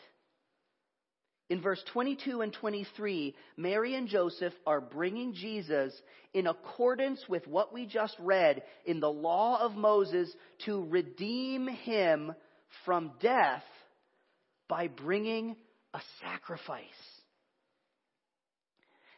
In 1.51 1.59
verse 1.59 1.83
22 1.91 2.39
and 2.39 2.53
23, 2.53 3.35
Mary 3.57 3.95
and 3.95 4.07
Joseph 4.07 4.53
are 4.65 4.79
bringing 4.79 5.33
Jesus 5.33 5.93
in 6.33 6.47
accordance 6.47 7.21
with 7.27 7.45
what 7.45 7.73
we 7.73 7.85
just 7.85 8.15
read 8.21 8.63
in 8.85 9.01
the 9.01 9.11
law 9.11 9.59
of 9.59 9.75
Moses 9.75 10.33
to 10.63 10.85
redeem 10.85 11.67
him 11.67 12.33
from 12.85 13.11
death 13.19 13.65
by 14.69 14.87
bringing 14.87 15.57
a 15.93 15.99
sacrifice. 16.21 16.85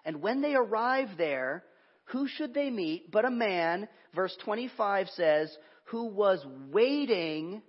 And 0.03 0.19
when 0.19 0.41
they 0.41 0.55
arrive 0.55 1.09
there, 1.19 1.63
who 2.05 2.27
should 2.27 2.55
they 2.55 2.71
meet 2.71 3.11
but 3.11 3.25
a 3.25 3.29
man, 3.29 3.87
verse 4.15 4.35
25 4.43 5.07
says, 5.09 5.55
who 5.83 6.05
was 6.05 6.43
waiting 6.71 7.61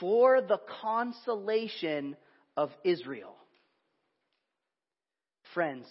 for 0.00 0.40
the 0.40 0.58
consolation 0.82 2.16
of 2.56 2.70
Israel. 2.82 3.37
Friends, 5.58 5.88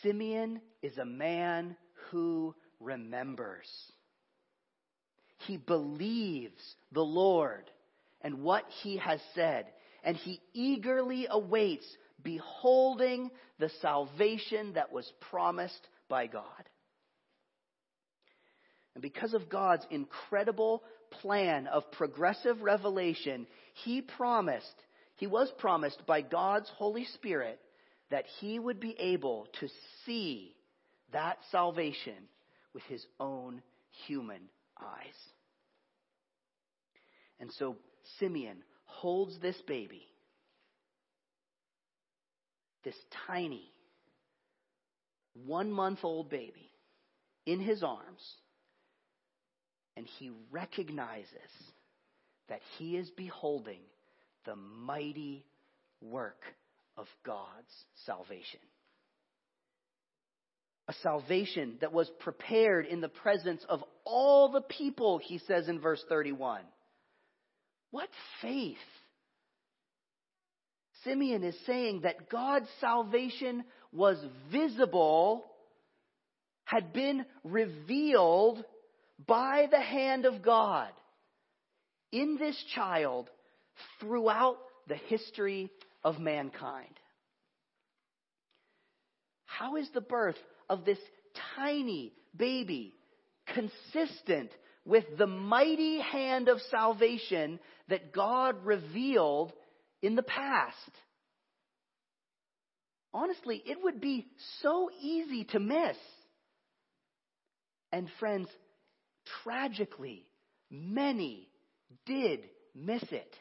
Simeon 0.00 0.62
is 0.80 0.96
a 0.96 1.04
man 1.04 1.76
who 2.10 2.54
remembers. 2.80 3.68
He 5.46 5.58
believes 5.58 6.62
the 6.90 7.02
Lord 7.02 7.70
and 8.22 8.42
what 8.42 8.64
he 8.82 8.96
has 8.96 9.20
said 9.34 9.66
and 10.02 10.16
he 10.16 10.40
eagerly 10.54 11.26
awaits 11.28 11.84
beholding 12.22 13.30
the 13.58 13.68
salvation 13.82 14.72
that 14.72 14.90
was 14.90 15.12
promised 15.30 15.86
by 16.08 16.28
God. 16.28 16.64
And 18.94 19.02
because 19.02 19.34
of 19.34 19.50
God's 19.50 19.86
incredible 19.90 20.82
plan 21.20 21.66
of 21.66 21.92
progressive 21.92 22.62
revelation, 22.62 23.46
he 23.84 24.00
promised, 24.00 24.82
he 25.16 25.26
was 25.26 25.52
promised 25.58 26.06
by 26.06 26.22
God's 26.22 26.70
Holy 26.78 27.04
Spirit 27.04 27.60
that 28.10 28.24
he 28.40 28.58
would 28.58 28.80
be 28.80 28.96
able 28.98 29.46
to 29.60 29.68
see 30.04 30.54
that 31.12 31.38
salvation 31.50 32.28
with 32.74 32.82
his 32.84 33.04
own 33.18 33.62
human 34.06 34.40
eyes. 34.80 35.14
And 37.40 37.50
so 37.58 37.76
Simeon 38.18 38.58
holds 38.84 39.38
this 39.40 39.56
baby, 39.66 40.02
this 42.84 42.96
tiny, 43.26 43.70
one 45.46 45.70
month 45.70 46.00
old 46.02 46.30
baby, 46.30 46.70
in 47.46 47.60
his 47.60 47.82
arms, 47.82 48.36
and 49.96 50.06
he 50.18 50.30
recognizes 50.50 51.28
that 52.48 52.60
he 52.78 52.96
is 52.96 53.10
beholding 53.10 53.80
the 54.44 54.56
mighty 54.56 55.44
work 56.00 56.42
of 56.98 57.06
God's 57.24 57.72
salvation. 58.04 58.60
A 60.88 60.92
salvation 61.02 61.76
that 61.80 61.92
was 61.92 62.10
prepared 62.18 62.86
in 62.86 63.00
the 63.00 63.08
presence 63.08 63.64
of 63.68 63.84
all 64.04 64.50
the 64.50 64.62
people, 64.62 65.18
he 65.22 65.38
says 65.46 65.68
in 65.68 65.80
verse 65.80 66.02
31. 66.08 66.62
What 67.90 68.08
faith! 68.42 68.76
Simeon 71.04 71.44
is 71.44 71.56
saying 71.66 72.00
that 72.02 72.28
God's 72.28 72.68
salvation 72.80 73.64
was 73.92 74.18
visible. 74.50 75.44
had 76.64 76.92
been 76.92 77.24
revealed 77.44 78.62
by 79.26 79.66
the 79.70 79.80
hand 79.80 80.26
of 80.26 80.42
God 80.42 80.90
in 82.12 82.36
this 82.38 82.56
child 82.74 83.30
throughout 84.00 84.58
the 84.86 84.96
history 84.96 85.70
of 86.08 86.18
mankind. 86.18 86.94
How 89.44 89.76
is 89.76 89.86
the 89.92 90.00
birth 90.00 90.38
of 90.70 90.86
this 90.86 90.98
tiny 91.54 92.14
baby 92.34 92.94
consistent 93.52 94.50
with 94.86 95.04
the 95.18 95.26
mighty 95.26 96.00
hand 96.00 96.48
of 96.48 96.62
salvation 96.70 97.60
that 97.88 98.14
God 98.14 98.64
revealed 98.64 99.52
in 100.00 100.16
the 100.16 100.22
past? 100.22 100.74
Honestly, 103.12 103.62
it 103.66 103.76
would 103.82 104.00
be 104.00 104.28
so 104.62 104.90
easy 105.02 105.44
to 105.44 105.60
miss. 105.60 105.96
And 107.92 108.08
friends, 108.18 108.48
tragically, 109.42 110.24
many 110.70 111.50
did 112.06 112.40
miss 112.74 113.02
it. 113.10 113.34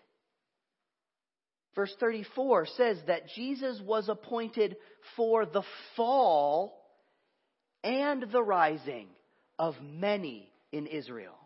Verse 1.77 1.95
34 1.99 2.65
says 2.75 2.97
that 3.05 3.27
Jesus 3.35 3.79
was 3.85 4.09
appointed 4.09 4.77
for 5.15 5.45
the 5.45 5.61
fall 5.95 6.73
and 7.83 8.25
the 8.31 8.41
rising 8.41 9.05
of 9.59 9.75
many 9.83 10.51
in 10.71 10.87
Israel. 10.87 11.37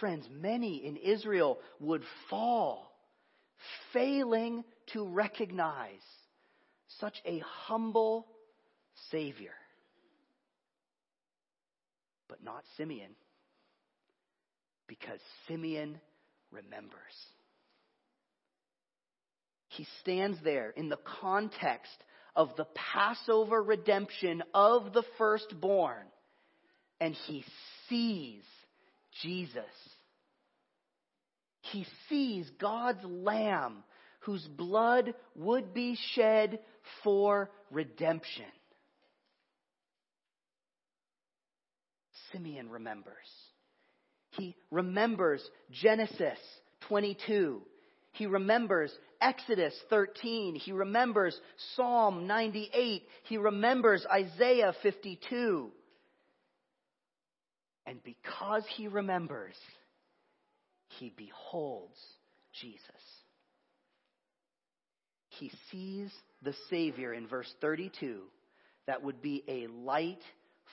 Friends, 0.00 0.28
many 0.30 0.84
in 0.84 0.98
Israel 0.98 1.58
would 1.80 2.02
fall, 2.28 2.92
failing 3.94 4.64
to 4.92 5.08
recognize 5.08 6.04
such 7.00 7.16
a 7.24 7.38
humble 7.38 8.26
Savior. 9.10 9.54
But 12.28 12.44
not 12.44 12.64
Simeon, 12.76 13.12
because 14.86 15.20
Simeon 15.48 15.98
remembers. 16.50 16.92
He 19.76 19.86
stands 20.00 20.38
there 20.42 20.70
in 20.70 20.88
the 20.88 20.98
context 21.20 21.96
of 22.34 22.54
the 22.56 22.66
Passover 22.74 23.62
redemption 23.62 24.42
of 24.54 24.92
the 24.92 25.02
firstborn, 25.18 26.06
and 27.00 27.14
he 27.26 27.44
sees 27.88 28.42
Jesus. 29.22 29.64
He 31.72 31.86
sees 32.08 32.48
God's 32.58 33.04
Lamb 33.04 33.82
whose 34.20 34.46
blood 34.46 35.14
would 35.34 35.74
be 35.74 35.98
shed 36.14 36.60
for 37.04 37.50
redemption. 37.70 38.44
Simeon 42.32 42.70
remembers. 42.70 43.14
He 44.30 44.56
remembers 44.70 45.48
Genesis 45.70 46.38
22. 46.88 47.62
He 48.12 48.26
remembers 48.26 48.92
Exodus 49.20 49.74
13. 49.90 50.54
He 50.54 50.72
remembers 50.72 51.38
Psalm 51.74 52.26
98. 52.26 53.02
He 53.24 53.36
remembers 53.36 54.04
Isaiah 54.10 54.74
52. 54.82 55.70
And 57.86 58.02
because 58.02 58.64
he 58.76 58.88
remembers, 58.88 59.54
he 60.98 61.12
beholds 61.16 61.98
Jesus. 62.60 62.80
He 65.28 65.50
sees 65.70 66.10
the 66.42 66.54
Savior 66.70 67.12
in 67.12 67.26
verse 67.26 67.52
32 67.60 68.22
that 68.86 69.02
would 69.02 69.20
be 69.20 69.44
a 69.48 69.66
light 69.66 70.22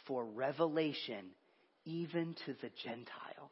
for 0.08 0.26
revelation 0.26 1.26
even 1.86 2.36
to 2.46 2.54
the 2.62 2.70
Gentiles 2.84 3.52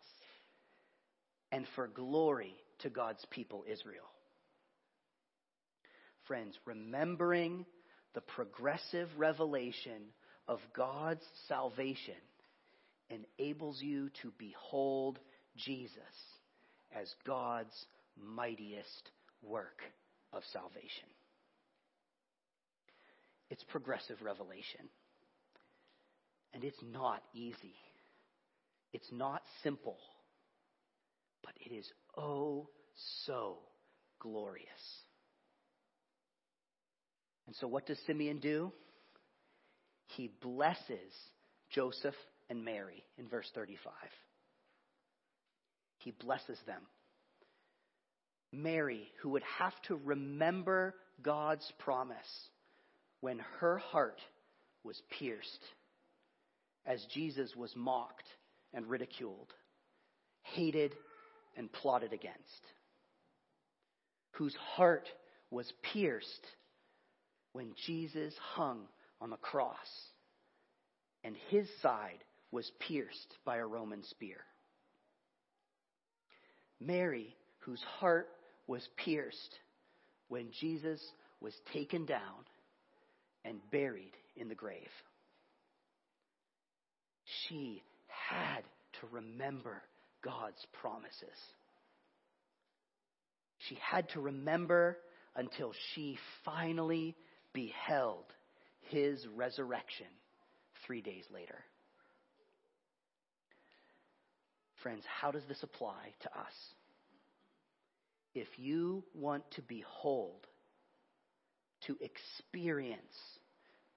and 1.51 1.65
for 1.75 1.87
glory 1.87 2.55
to 2.79 2.89
God's 2.89 3.25
people 3.29 3.65
Israel. 3.69 4.09
Friends, 6.31 6.55
remembering 6.63 7.65
the 8.13 8.21
progressive 8.21 9.09
revelation 9.17 10.01
of 10.47 10.61
God's 10.73 11.25
salvation 11.49 12.13
enables 13.09 13.81
you 13.81 14.09
to 14.21 14.31
behold 14.37 15.19
Jesus 15.57 15.99
as 16.95 17.13
God's 17.27 17.75
mightiest 18.15 19.11
work 19.41 19.81
of 20.31 20.41
salvation. 20.53 21.09
It's 23.49 23.65
progressive 23.65 24.21
revelation. 24.21 24.87
And 26.53 26.63
it's 26.63 26.81
not 26.93 27.23
easy. 27.33 27.75
It's 28.93 29.11
not 29.11 29.41
simple. 29.63 29.97
But 31.43 31.55
it 31.59 31.75
is 31.75 31.91
oh 32.15 32.69
so 33.25 33.57
glorious. 34.21 34.69
And 37.51 37.55
so, 37.57 37.67
what 37.67 37.85
does 37.85 37.99
Simeon 38.07 38.39
do? 38.39 38.71
He 40.15 40.31
blesses 40.41 41.11
Joseph 41.69 42.15
and 42.49 42.63
Mary 42.63 43.03
in 43.17 43.27
verse 43.27 43.51
35. 43.53 43.91
He 45.97 46.11
blesses 46.11 46.57
them. 46.65 46.79
Mary, 48.53 49.11
who 49.21 49.31
would 49.31 49.43
have 49.59 49.73
to 49.89 49.99
remember 50.05 50.95
God's 51.21 51.69
promise 51.77 52.15
when 53.19 53.41
her 53.59 53.79
heart 53.79 54.21
was 54.85 55.01
pierced 55.19 55.65
as 56.85 57.05
Jesus 57.13 57.53
was 57.57 57.73
mocked 57.75 58.29
and 58.73 58.89
ridiculed, 58.89 59.51
hated 60.43 60.95
and 61.57 61.69
plotted 61.69 62.13
against, 62.13 62.63
whose 64.35 64.55
heart 64.55 65.09
was 65.49 65.69
pierced 65.91 66.47
when 67.53 67.73
Jesus 67.85 68.33
hung 68.55 68.81
on 69.19 69.29
the 69.29 69.37
cross 69.37 69.77
and 71.23 71.35
his 71.49 71.67
side 71.81 72.23
was 72.51 72.69
pierced 72.79 73.37
by 73.45 73.57
a 73.57 73.65
Roman 73.65 74.03
spear. 74.03 74.37
Mary, 76.79 77.35
whose 77.59 77.81
heart 77.99 78.27
was 78.67 78.87
pierced 78.97 79.59
when 80.27 80.47
Jesus 80.59 81.01
was 81.39 81.53
taken 81.73 82.05
down 82.05 82.45
and 83.45 83.59
buried 83.71 84.13
in 84.35 84.47
the 84.47 84.55
grave. 84.55 84.89
She 87.47 87.83
had 88.07 88.63
to 88.99 89.07
remember 89.11 89.81
God's 90.23 90.65
promises. 90.81 91.37
She 93.67 93.77
had 93.81 94.09
to 94.09 94.21
remember 94.21 94.97
until 95.35 95.71
she 95.93 96.17
finally 96.43 97.15
beheld 97.53 98.25
his 98.89 99.25
resurrection 99.35 100.07
three 100.85 101.01
days 101.01 101.25
later. 101.33 101.59
Friends, 104.83 105.03
how 105.21 105.31
does 105.31 105.43
this 105.47 105.61
apply 105.61 106.13
to 106.21 106.29
us? 106.29 106.53
If 108.33 108.47
you 108.57 109.03
want 109.13 109.43
to 109.51 109.61
behold, 109.61 110.47
to 111.87 111.97
experience 112.01 113.01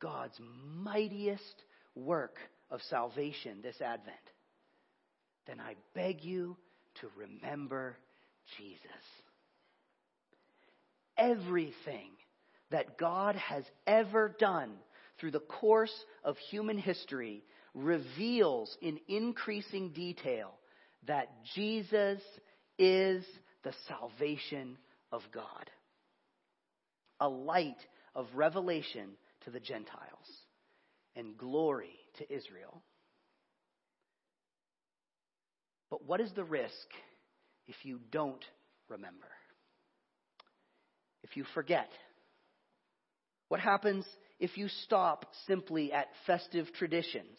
God's 0.01 0.39
mightiest 0.83 1.63
work 1.95 2.37
of 2.71 2.81
salvation 2.89 3.59
this 3.63 3.81
Advent, 3.81 4.17
then 5.47 5.61
I 5.61 5.75
beg 5.95 6.25
you 6.25 6.57
to 7.01 7.09
remember 7.17 7.97
Jesus. 8.59 8.81
Everything 11.17 12.11
that 12.75 12.99
God 12.99 13.37
has 13.37 13.63
ever 13.87 14.35
done 14.37 14.73
through 15.21 15.31
the 15.31 15.39
course 15.39 15.95
of 16.25 16.37
human 16.51 16.77
history 16.77 17.45
reveals 17.73 18.77
in 18.83 18.99
increasing 19.07 19.91
detail 19.91 20.51
that 21.07 21.29
Jesus 21.55 22.21
is 22.77 23.25
the 23.63 23.73
salvation 23.87 24.77
of 25.13 25.23
God, 25.33 25.71
a 27.21 27.29
light 27.29 27.79
of 28.13 28.27
revelation 28.35 29.11
to 29.45 29.53
the 29.53 29.61
Gentiles, 29.61 30.01
and 31.15 31.39
glory 31.39 31.95
to 32.19 32.25
Israel. 32.25 32.83
But 35.91 36.05
what 36.05 36.21
is 36.21 36.33
the 36.35 36.43
risk 36.43 36.89
if 37.69 37.77
you 37.85 38.01
don't 38.11 38.45
remember? 38.89 39.29
If 41.23 41.37
you 41.37 41.45
forget? 41.55 41.89
What 43.49 43.61
happens 43.61 44.07
if 44.39 44.57
you 44.57 44.69
stop 44.85 45.27
simply 45.47 45.93
at 45.93 46.09
festive 46.27 46.73
traditions, 46.75 47.39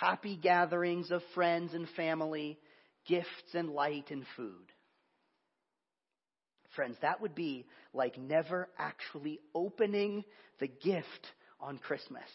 happy 0.00 0.36
gatherings 0.36 1.10
of 1.10 1.22
friends 1.34 1.74
and 1.74 1.88
family, 1.90 2.58
gifts 3.06 3.54
and 3.54 3.70
light 3.70 4.10
and 4.10 4.24
food? 4.36 4.72
Friends, 6.74 6.96
that 7.02 7.20
would 7.20 7.34
be 7.34 7.66
like 7.92 8.18
never 8.18 8.68
actually 8.78 9.38
opening 9.54 10.24
the 10.58 10.66
gift 10.66 11.26
on 11.60 11.78
Christmas. 11.78 12.28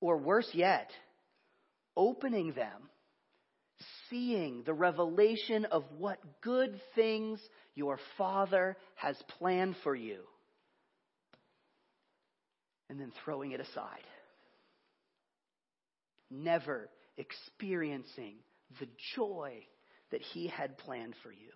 Or 0.00 0.16
worse 0.16 0.50
yet, 0.52 0.90
opening 1.96 2.52
them, 2.52 2.88
seeing 4.10 4.62
the 4.64 4.74
revelation 4.74 5.64
of 5.66 5.84
what 5.98 6.18
good 6.40 6.80
things 6.94 7.40
your 7.74 7.98
Father 8.16 8.76
has 8.96 9.16
planned 9.38 9.76
for 9.82 9.94
you, 9.94 10.22
and 12.88 13.00
then 13.00 13.12
throwing 13.24 13.52
it 13.52 13.60
aside. 13.60 14.04
Never 16.30 16.88
experiencing 17.16 18.36
the 18.80 18.88
joy 19.16 19.64
that 20.10 20.20
He 20.20 20.48
had 20.48 20.78
planned 20.78 21.14
for 21.22 21.32
you. 21.32 21.50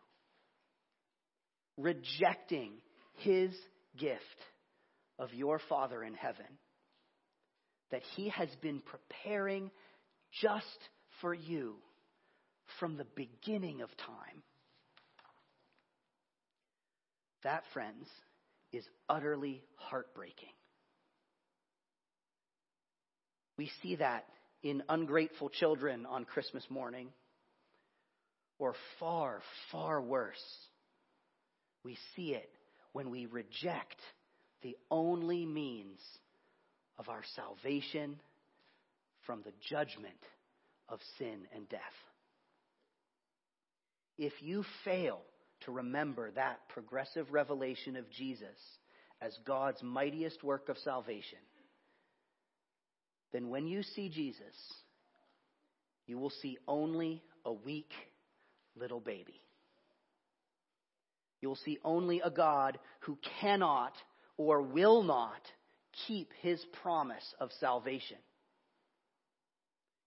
Rejecting 1.77 2.73
His 3.19 3.51
gift 3.99 4.21
of 5.19 5.33
your 5.35 5.61
Father 5.69 6.03
in 6.03 6.15
heaven 6.15 6.47
that 7.91 8.03
He 8.17 8.31
has 8.31 8.49
been 8.61 8.81
preparing 8.81 9.71
just 10.41 10.67
for 11.21 11.33
you 11.35 11.77
from 12.81 12.97
the 12.97 13.07
beginning 13.15 13.83
of 13.83 13.91
time. 13.99 14.43
That, 17.45 17.65
friends, 17.73 18.07
is 18.73 18.85
utterly 19.09 19.63
heartbreaking. 19.77 20.49
We 23.59 23.71
see 23.83 23.97
that 23.97 24.25
in 24.63 24.83
ungrateful 24.89 25.51
children 25.51 26.07
on 26.07 26.25
Christmas 26.25 26.65
morning, 26.71 27.09
or 28.59 28.75
far, 29.01 29.41
far 29.73 30.01
worse, 30.01 30.37
we 31.85 31.99
see 32.15 32.35
it 32.35 32.51
when 32.93 33.11
we 33.11 33.27
reject 33.27 33.97
the 34.63 34.77
only 34.91 35.45
means 35.45 36.01
of 36.99 37.09
our 37.09 37.23
salvation 37.35 38.21
from 39.27 39.43
the 39.43 39.53
judgment 39.69 40.15
of 40.89 41.01
sin 41.19 41.41
and 41.55 41.69
death. 41.69 41.81
If 44.19 44.33
you 44.41 44.65
fail 44.85 45.21
to 45.65 45.73
remember 45.73 46.31
that 46.33 46.61
progressive 46.69 47.33
revelation 47.33 47.97
of 47.97 48.11
Jesus 48.11 48.59
as 49.21 49.37
God's 49.45 49.83
mightiest 49.83 50.43
work 50.45 50.69
of 50.69 50.79
salvation, 50.79 51.39
then 53.33 53.49
when 53.49 53.67
you 53.67 53.83
see 53.83 54.09
Jesus, 54.09 54.55
you 56.07 56.19
will 56.19 56.33
see 56.43 56.59
only 56.69 57.23
a 57.45 57.53
weak 57.53 57.91
little 58.77 59.01
baby. 59.01 59.41
You 61.41 61.49
will 61.49 61.57
see 61.57 61.79
only 61.85 62.21
a 62.21 62.31
God 62.31 62.79
who 63.01 63.19
cannot 63.41 63.93
or 64.37 64.63
will 64.63 65.03
not 65.03 65.41
keep 66.07 66.31
his 66.41 66.65
promise 66.83 67.35
of 67.41 67.51
salvation. 67.61 68.19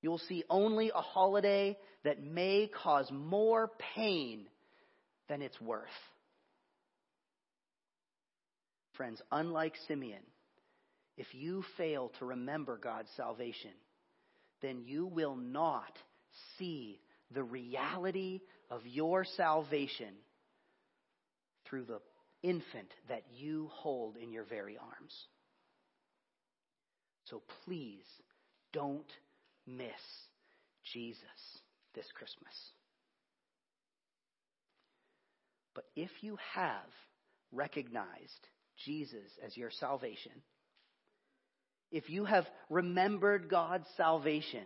You 0.01 0.11
will 0.11 0.17
see 0.19 0.43
only 0.49 0.91
a 0.93 1.01
holiday 1.01 1.77
that 2.03 2.23
may 2.23 2.69
cause 2.83 3.09
more 3.11 3.71
pain 3.95 4.45
than 5.27 5.41
it's 5.41 5.59
worth. 5.59 5.87
Friends, 8.95 9.21
unlike 9.31 9.73
Simeon, 9.87 10.21
if 11.17 11.27
you 11.33 11.63
fail 11.77 12.11
to 12.19 12.25
remember 12.25 12.77
God's 12.77 13.09
salvation, 13.15 13.71
then 14.61 14.81
you 14.85 15.05
will 15.05 15.35
not 15.35 15.97
see 16.57 16.99
the 17.31 17.43
reality 17.43 18.41
of 18.69 18.81
your 18.85 19.23
salvation 19.23 20.13
through 21.69 21.85
the 21.85 21.99
infant 22.43 22.91
that 23.09 23.23
you 23.35 23.69
hold 23.73 24.17
in 24.17 24.31
your 24.31 24.43
very 24.43 24.77
arms. 24.77 25.13
So 27.25 27.41
please 27.65 28.05
don't 28.71 29.11
miss 29.65 29.89
Jesus 30.93 31.23
this 31.95 32.05
Christmas. 32.13 32.53
But 35.73 35.85
if 35.95 36.11
you 36.21 36.37
have 36.53 36.89
recognized 37.51 38.47
Jesus 38.85 39.29
as 39.45 39.57
your 39.57 39.71
salvation, 39.71 40.31
if 41.95 42.09
you 42.09 42.25
have 42.25 42.45
remembered 42.69 43.49
God's 43.49 43.87
salvation, 43.95 44.65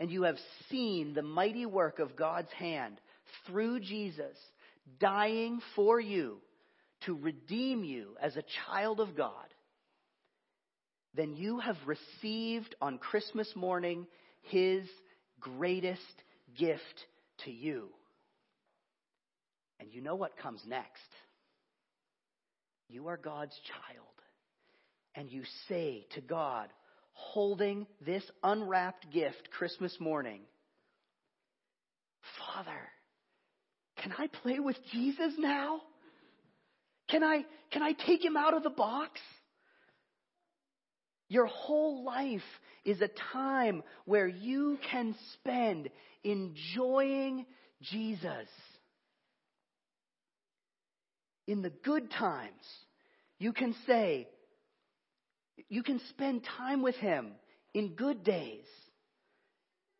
and 0.00 0.10
you 0.10 0.24
have 0.24 0.36
seen 0.68 1.14
the 1.14 1.22
mighty 1.22 1.64
work 1.64 2.00
of 2.00 2.16
God's 2.16 2.50
hand 2.50 3.00
through 3.46 3.78
Jesus 3.78 4.36
dying 4.98 5.60
for 5.76 6.00
you 6.00 6.38
to 7.04 7.14
redeem 7.14 7.84
you 7.84 8.16
as 8.20 8.36
a 8.36 8.42
child 8.66 8.98
of 8.98 9.16
God, 9.16 9.46
then 11.14 11.36
you 11.36 11.60
have 11.60 11.76
received 11.86 12.74
on 12.80 12.98
Christmas 12.98 13.48
morning 13.54 14.04
his 14.42 14.82
greatest 15.38 16.02
gift 16.58 17.06
to 17.44 17.52
you. 17.52 17.90
And 19.78 19.92
you 19.92 20.00
know 20.00 20.16
what 20.16 20.36
comes 20.36 20.62
next? 20.66 21.00
You 22.88 23.06
are 23.06 23.16
God's 23.16 23.54
child. 23.68 24.15
And 25.16 25.32
you 25.32 25.42
say 25.68 26.06
to 26.14 26.20
God, 26.20 26.68
holding 27.12 27.86
this 28.04 28.22
unwrapped 28.42 29.10
gift 29.10 29.50
Christmas 29.50 29.96
morning, 29.98 30.42
Father, 32.38 32.78
can 34.02 34.12
I 34.18 34.26
play 34.26 34.58
with 34.58 34.76
Jesus 34.92 35.32
now? 35.38 35.80
Can 37.08 37.24
I, 37.24 37.46
can 37.70 37.82
I 37.82 37.92
take 37.92 38.22
him 38.22 38.36
out 38.36 38.52
of 38.52 38.62
the 38.62 38.70
box? 38.70 39.18
Your 41.28 41.46
whole 41.46 42.04
life 42.04 42.40
is 42.84 43.00
a 43.00 43.08
time 43.32 43.82
where 44.04 44.28
you 44.28 44.78
can 44.90 45.14
spend 45.32 45.88
enjoying 46.22 47.46
Jesus. 47.80 48.48
In 51.46 51.62
the 51.62 51.70
good 51.70 52.10
times, 52.10 52.52
you 53.38 53.52
can 53.52 53.74
say, 53.86 54.28
you 55.68 55.82
can 55.82 56.00
spend 56.10 56.46
time 56.56 56.82
with 56.82 56.96
Him 56.96 57.32
in 57.74 57.94
good 57.94 58.24
days. 58.24 58.64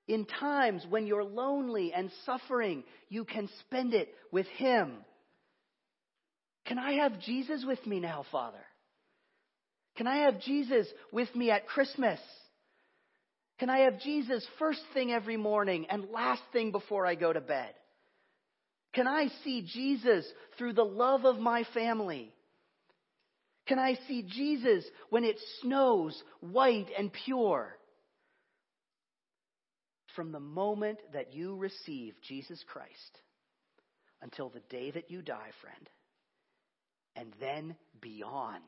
In 0.09 0.25
times 0.25 0.87
when 0.89 1.07
you're 1.07 1.25
lonely 1.25 1.93
and 1.93 2.11
suffering, 2.25 2.85
you 3.09 3.25
can 3.25 3.49
spend 3.61 3.93
it 3.93 4.09
with 4.31 4.47
Him. 4.47 4.93
Can 6.67 6.79
I 6.79 6.93
have 7.03 7.21
Jesus 7.21 7.65
with 7.67 7.85
me 7.87 8.01
now, 8.01 8.25
Father? 8.31 8.65
Can 9.97 10.07
I 10.07 10.25
have 10.25 10.41
Jesus 10.41 10.87
with 11.13 11.35
me 11.35 11.51
at 11.51 11.67
Christmas? 11.67 12.21
Can 13.59 13.71
I 13.71 13.81
have 13.81 14.01
Jesus 14.01 14.47
first 14.59 14.81
thing 14.93 15.13
every 15.13 15.37
morning 15.37 15.87
and 15.89 16.11
last 16.11 16.43
thing 16.53 16.71
before 16.73 17.07
I 17.07 17.15
go 17.15 17.33
to 17.33 17.41
bed? 17.41 17.73
Can 18.95 19.07
I 19.07 19.29
see 19.45 19.63
Jesus 19.63 20.27
through 20.59 20.75
the 20.75 20.85
love 20.85 21.25
of 21.25 21.39
my 21.39 21.65
family? 21.73 22.33
Can 23.67 23.79
I 23.79 23.99
see 24.07 24.23
Jesus 24.23 24.85
when 25.11 25.25
it 25.25 25.37
snows 25.61 26.23
white 26.41 26.89
and 26.97 27.13
pure? 27.13 27.77
From 30.15 30.33
the 30.33 30.41
moment 30.41 30.99
that 31.13 31.35
you 31.35 31.57
receive 31.57 32.15
Jesus 32.27 32.63
Christ 32.73 33.21
until 34.23 34.49
the 34.49 34.63
day 34.71 34.91
that 34.93 35.11
you 35.11 35.21
die, 35.21 35.51
friend, 35.61 35.91
and 37.17 37.33
then 37.41 37.77
beyond 38.01 38.65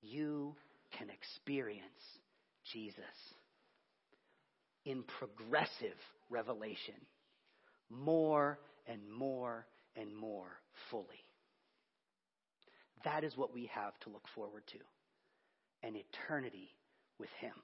you 0.00 0.56
can 0.98 1.08
experience 1.10 1.82
Jesus 2.72 3.04
in 4.84 5.04
progressive 5.18 5.96
revelation 6.30 6.94
more 7.90 8.58
and 8.86 9.00
more 9.10 9.66
and 9.96 10.14
more 10.16 10.48
fully. 10.90 11.06
That 13.04 13.24
is 13.24 13.36
what 13.36 13.52
we 13.52 13.70
have 13.74 13.98
to 14.00 14.10
look 14.10 14.26
forward 14.34 14.62
to 14.68 14.78
an 15.86 15.96
eternity 15.96 16.70
with 17.18 17.30
Him. 17.40 17.54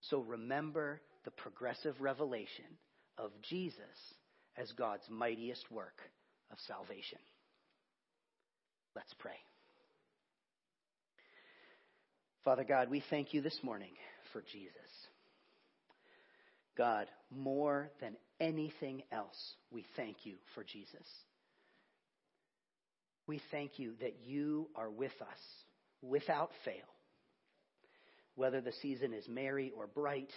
So 0.00 0.20
remember 0.20 1.00
the 1.24 1.30
progressive 1.30 2.00
revelation 2.00 2.64
of 3.18 3.30
Jesus 3.48 3.80
as 4.56 4.72
God's 4.72 5.04
mightiest 5.10 5.70
work 5.70 6.00
of 6.50 6.58
salvation. 6.66 7.18
Let's 8.94 9.12
pray. 9.18 9.38
Father 12.44 12.64
God, 12.64 12.88
we 12.88 13.02
thank 13.10 13.34
you 13.34 13.42
this 13.42 13.58
morning 13.62 13.92
for 14.32 14.40
Jesus. 14.52 14.70
God, 16.76 17.06
more 17.30 17.90
than 18.00 18.16
anything 18.38 19.02
else, 19.10 19.54
we 19.70 19.84
thank 19.96 20.18
you 20.24 20.36
for 20.54 20.62
Jesus. 20.62 21.06
We 23.26 23.40
thank 23.50 23.78
you 23.78 23.94
that 24.00 24.16
you 24.24 24.68
are 24.76 24.90
with 24.90 25.12
us 25.20 25.38
without 26.02 26.50
fail. 26.64 26.74
Whether 28.34 28.60
the 28.60 28.72
season 28.82 29.12
is 29.12 29.26
merry 29.28 29.72
or 29.76 29.86
bright, 29.86 30.30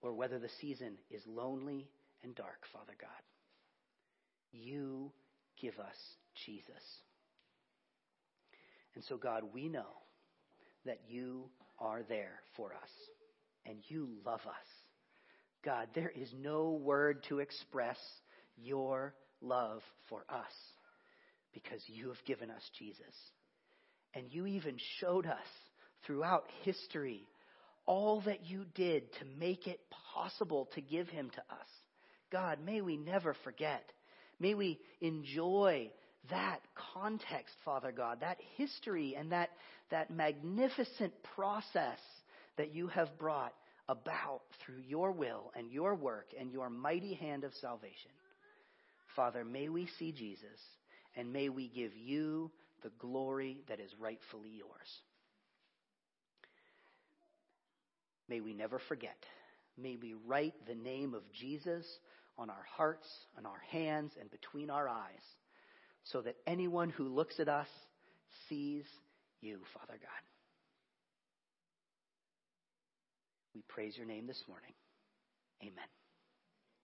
or 0.00 0.12
whether 0.12 0.38
the 0.38 0.50
season 0.60 0.94
is 1.10 1.22
lonely 1.26 1.88
and 2.24 2.34
dark, 2.34 2.64
Father 2.72 2.94
God, 3.00 3.10
you 4.50 5.12
give 5.60 5.78
us 5.78 5.96
Jesus. 6.46 6.82
And 8.94 9.04
so, 9.04 9.16
God, 9.16 9.44
we 9.52 9.68
know 9.68 9.86
that 10.84 11.00
you 11.06 11.44
are 11.78 12.02
there 12.02 12.40
for 12.56 12.72
us, 12.74 12.90
and 13.64 13.76
you 13.88 14.08
love 14.26 14.40
us. 14.46 14.66
God, 15.64 15.88
there 15.94 16.12
is 16.14 16.28
no 16.40 16.70
word 16.70 17.24
to 17.28 17.38
express 17.38 17.98
your 18.56 19.14
love 19.40 19.82
for 20.08 20.24
us 20.28 20.52
because 21.52 21.82
you 21.86 22.08
have 22.08 22.24
given 22.26 22.50
us 22.50 22.62
Jesus. 22.78 23.14
And 24.14 24.26
you 24.30 24.46
even 24.46 24.76
showed 25.00 25.26
us 25.26 25.46
throughout 26.06 26.44
history 26.62 27.26
all 27.86 28.20
that 28.22 28.46
you 28.46 28.64
did 28.74 29.12
to 29.14 29.24
make 29.38 29.66
it 29.66 29.80
possible 30.14 30.68
to 30.74 30.80
give 30.80 31.08
him 31.08 31.30
to 31.30 31.40
us. 31.40 31.68
God, 32.30 32.58
may 32.64 32.80
we 32.80 32.96
never 32.96 33.34
forget. 33.44 33.84
May 34.38 34.54
we 34.54 34.78
enjoy 35.00 35.90
that 36.30 36.60
context, 36.94 37.54
Father 37.64 37.92
God, 37.92 38.20
that 38.20 38.38
history 38.56 39.16
and 39.18 39.32
that, 39.32 39.50
that 39.90 40.10
magnificent 40.10 41.12
process 41.34 41.98
that 42.56 42.74
you 42.74 42.86
have 42.88 43.18
brought 43.18 43.52
about 43.88 44.42
through 44.64 44.80
your 44.86 45.10
will 45.10 45.52
and 45.56 45.70
your 45.70 45.94
work 45.94 46.28
and 46.38 46.52
your 46.52 46.70
mighty 46.70 47.14
hand 47.14 47.44
of 47.44 47.52
salvation. 47.60 48.10
Father, 49.16 49.44
may 49.44 49.68
we 49.68 49.88
see 49.98 50.12
Jesus 50.12 50.58
and 51.16 51.32
may 51.32 51.48
we 51.48 51.68
give 51.68 51.96
you 51.96 52.50
the 52.82 52.90
glory 52.98 53.58
that 53.68 53.80
is 53.80 53.90
rightfully 53.98 54.50
yours. 54.50 55.02
May 58.28 58.40
we 58.40 58.54
never 58.54 58.80
forget. 58.88 59.16
May 59.76 59.96
we 59.96 60.14
write 60.26 60.54
the 60.66 60.74
name 60.74 61.14
of 61.14 61.22
Jesus 61.32 61.84
on 62.38 62.50
our 62.50 62.64
hearts, 62.76 63.06
on 63.36 63.46
our 63.46 63.60
hands, 63.70 64.12
and 64.20 64.30
between 64.30 64.70
our 64.70 64.88
eyes, 64.88 65.22
so 66.04 66.22
that 66.22 66.36
anyone 66.46 66.90
who 66.90 67.08
looks 67.08 67.38
at 67.40 67.48
us 67.48 67.68
sees 68.48 68.84
you, 69.40 69.60
Father 69.74 69.98
God. 70.00 70.22
We 73.54 73.62
praise 73.68 73.96
your 73.96 74.06
name 74.06 74.26
this 74.26 74.42
morning. 74.48 74.72
Amen. 75.62 76.01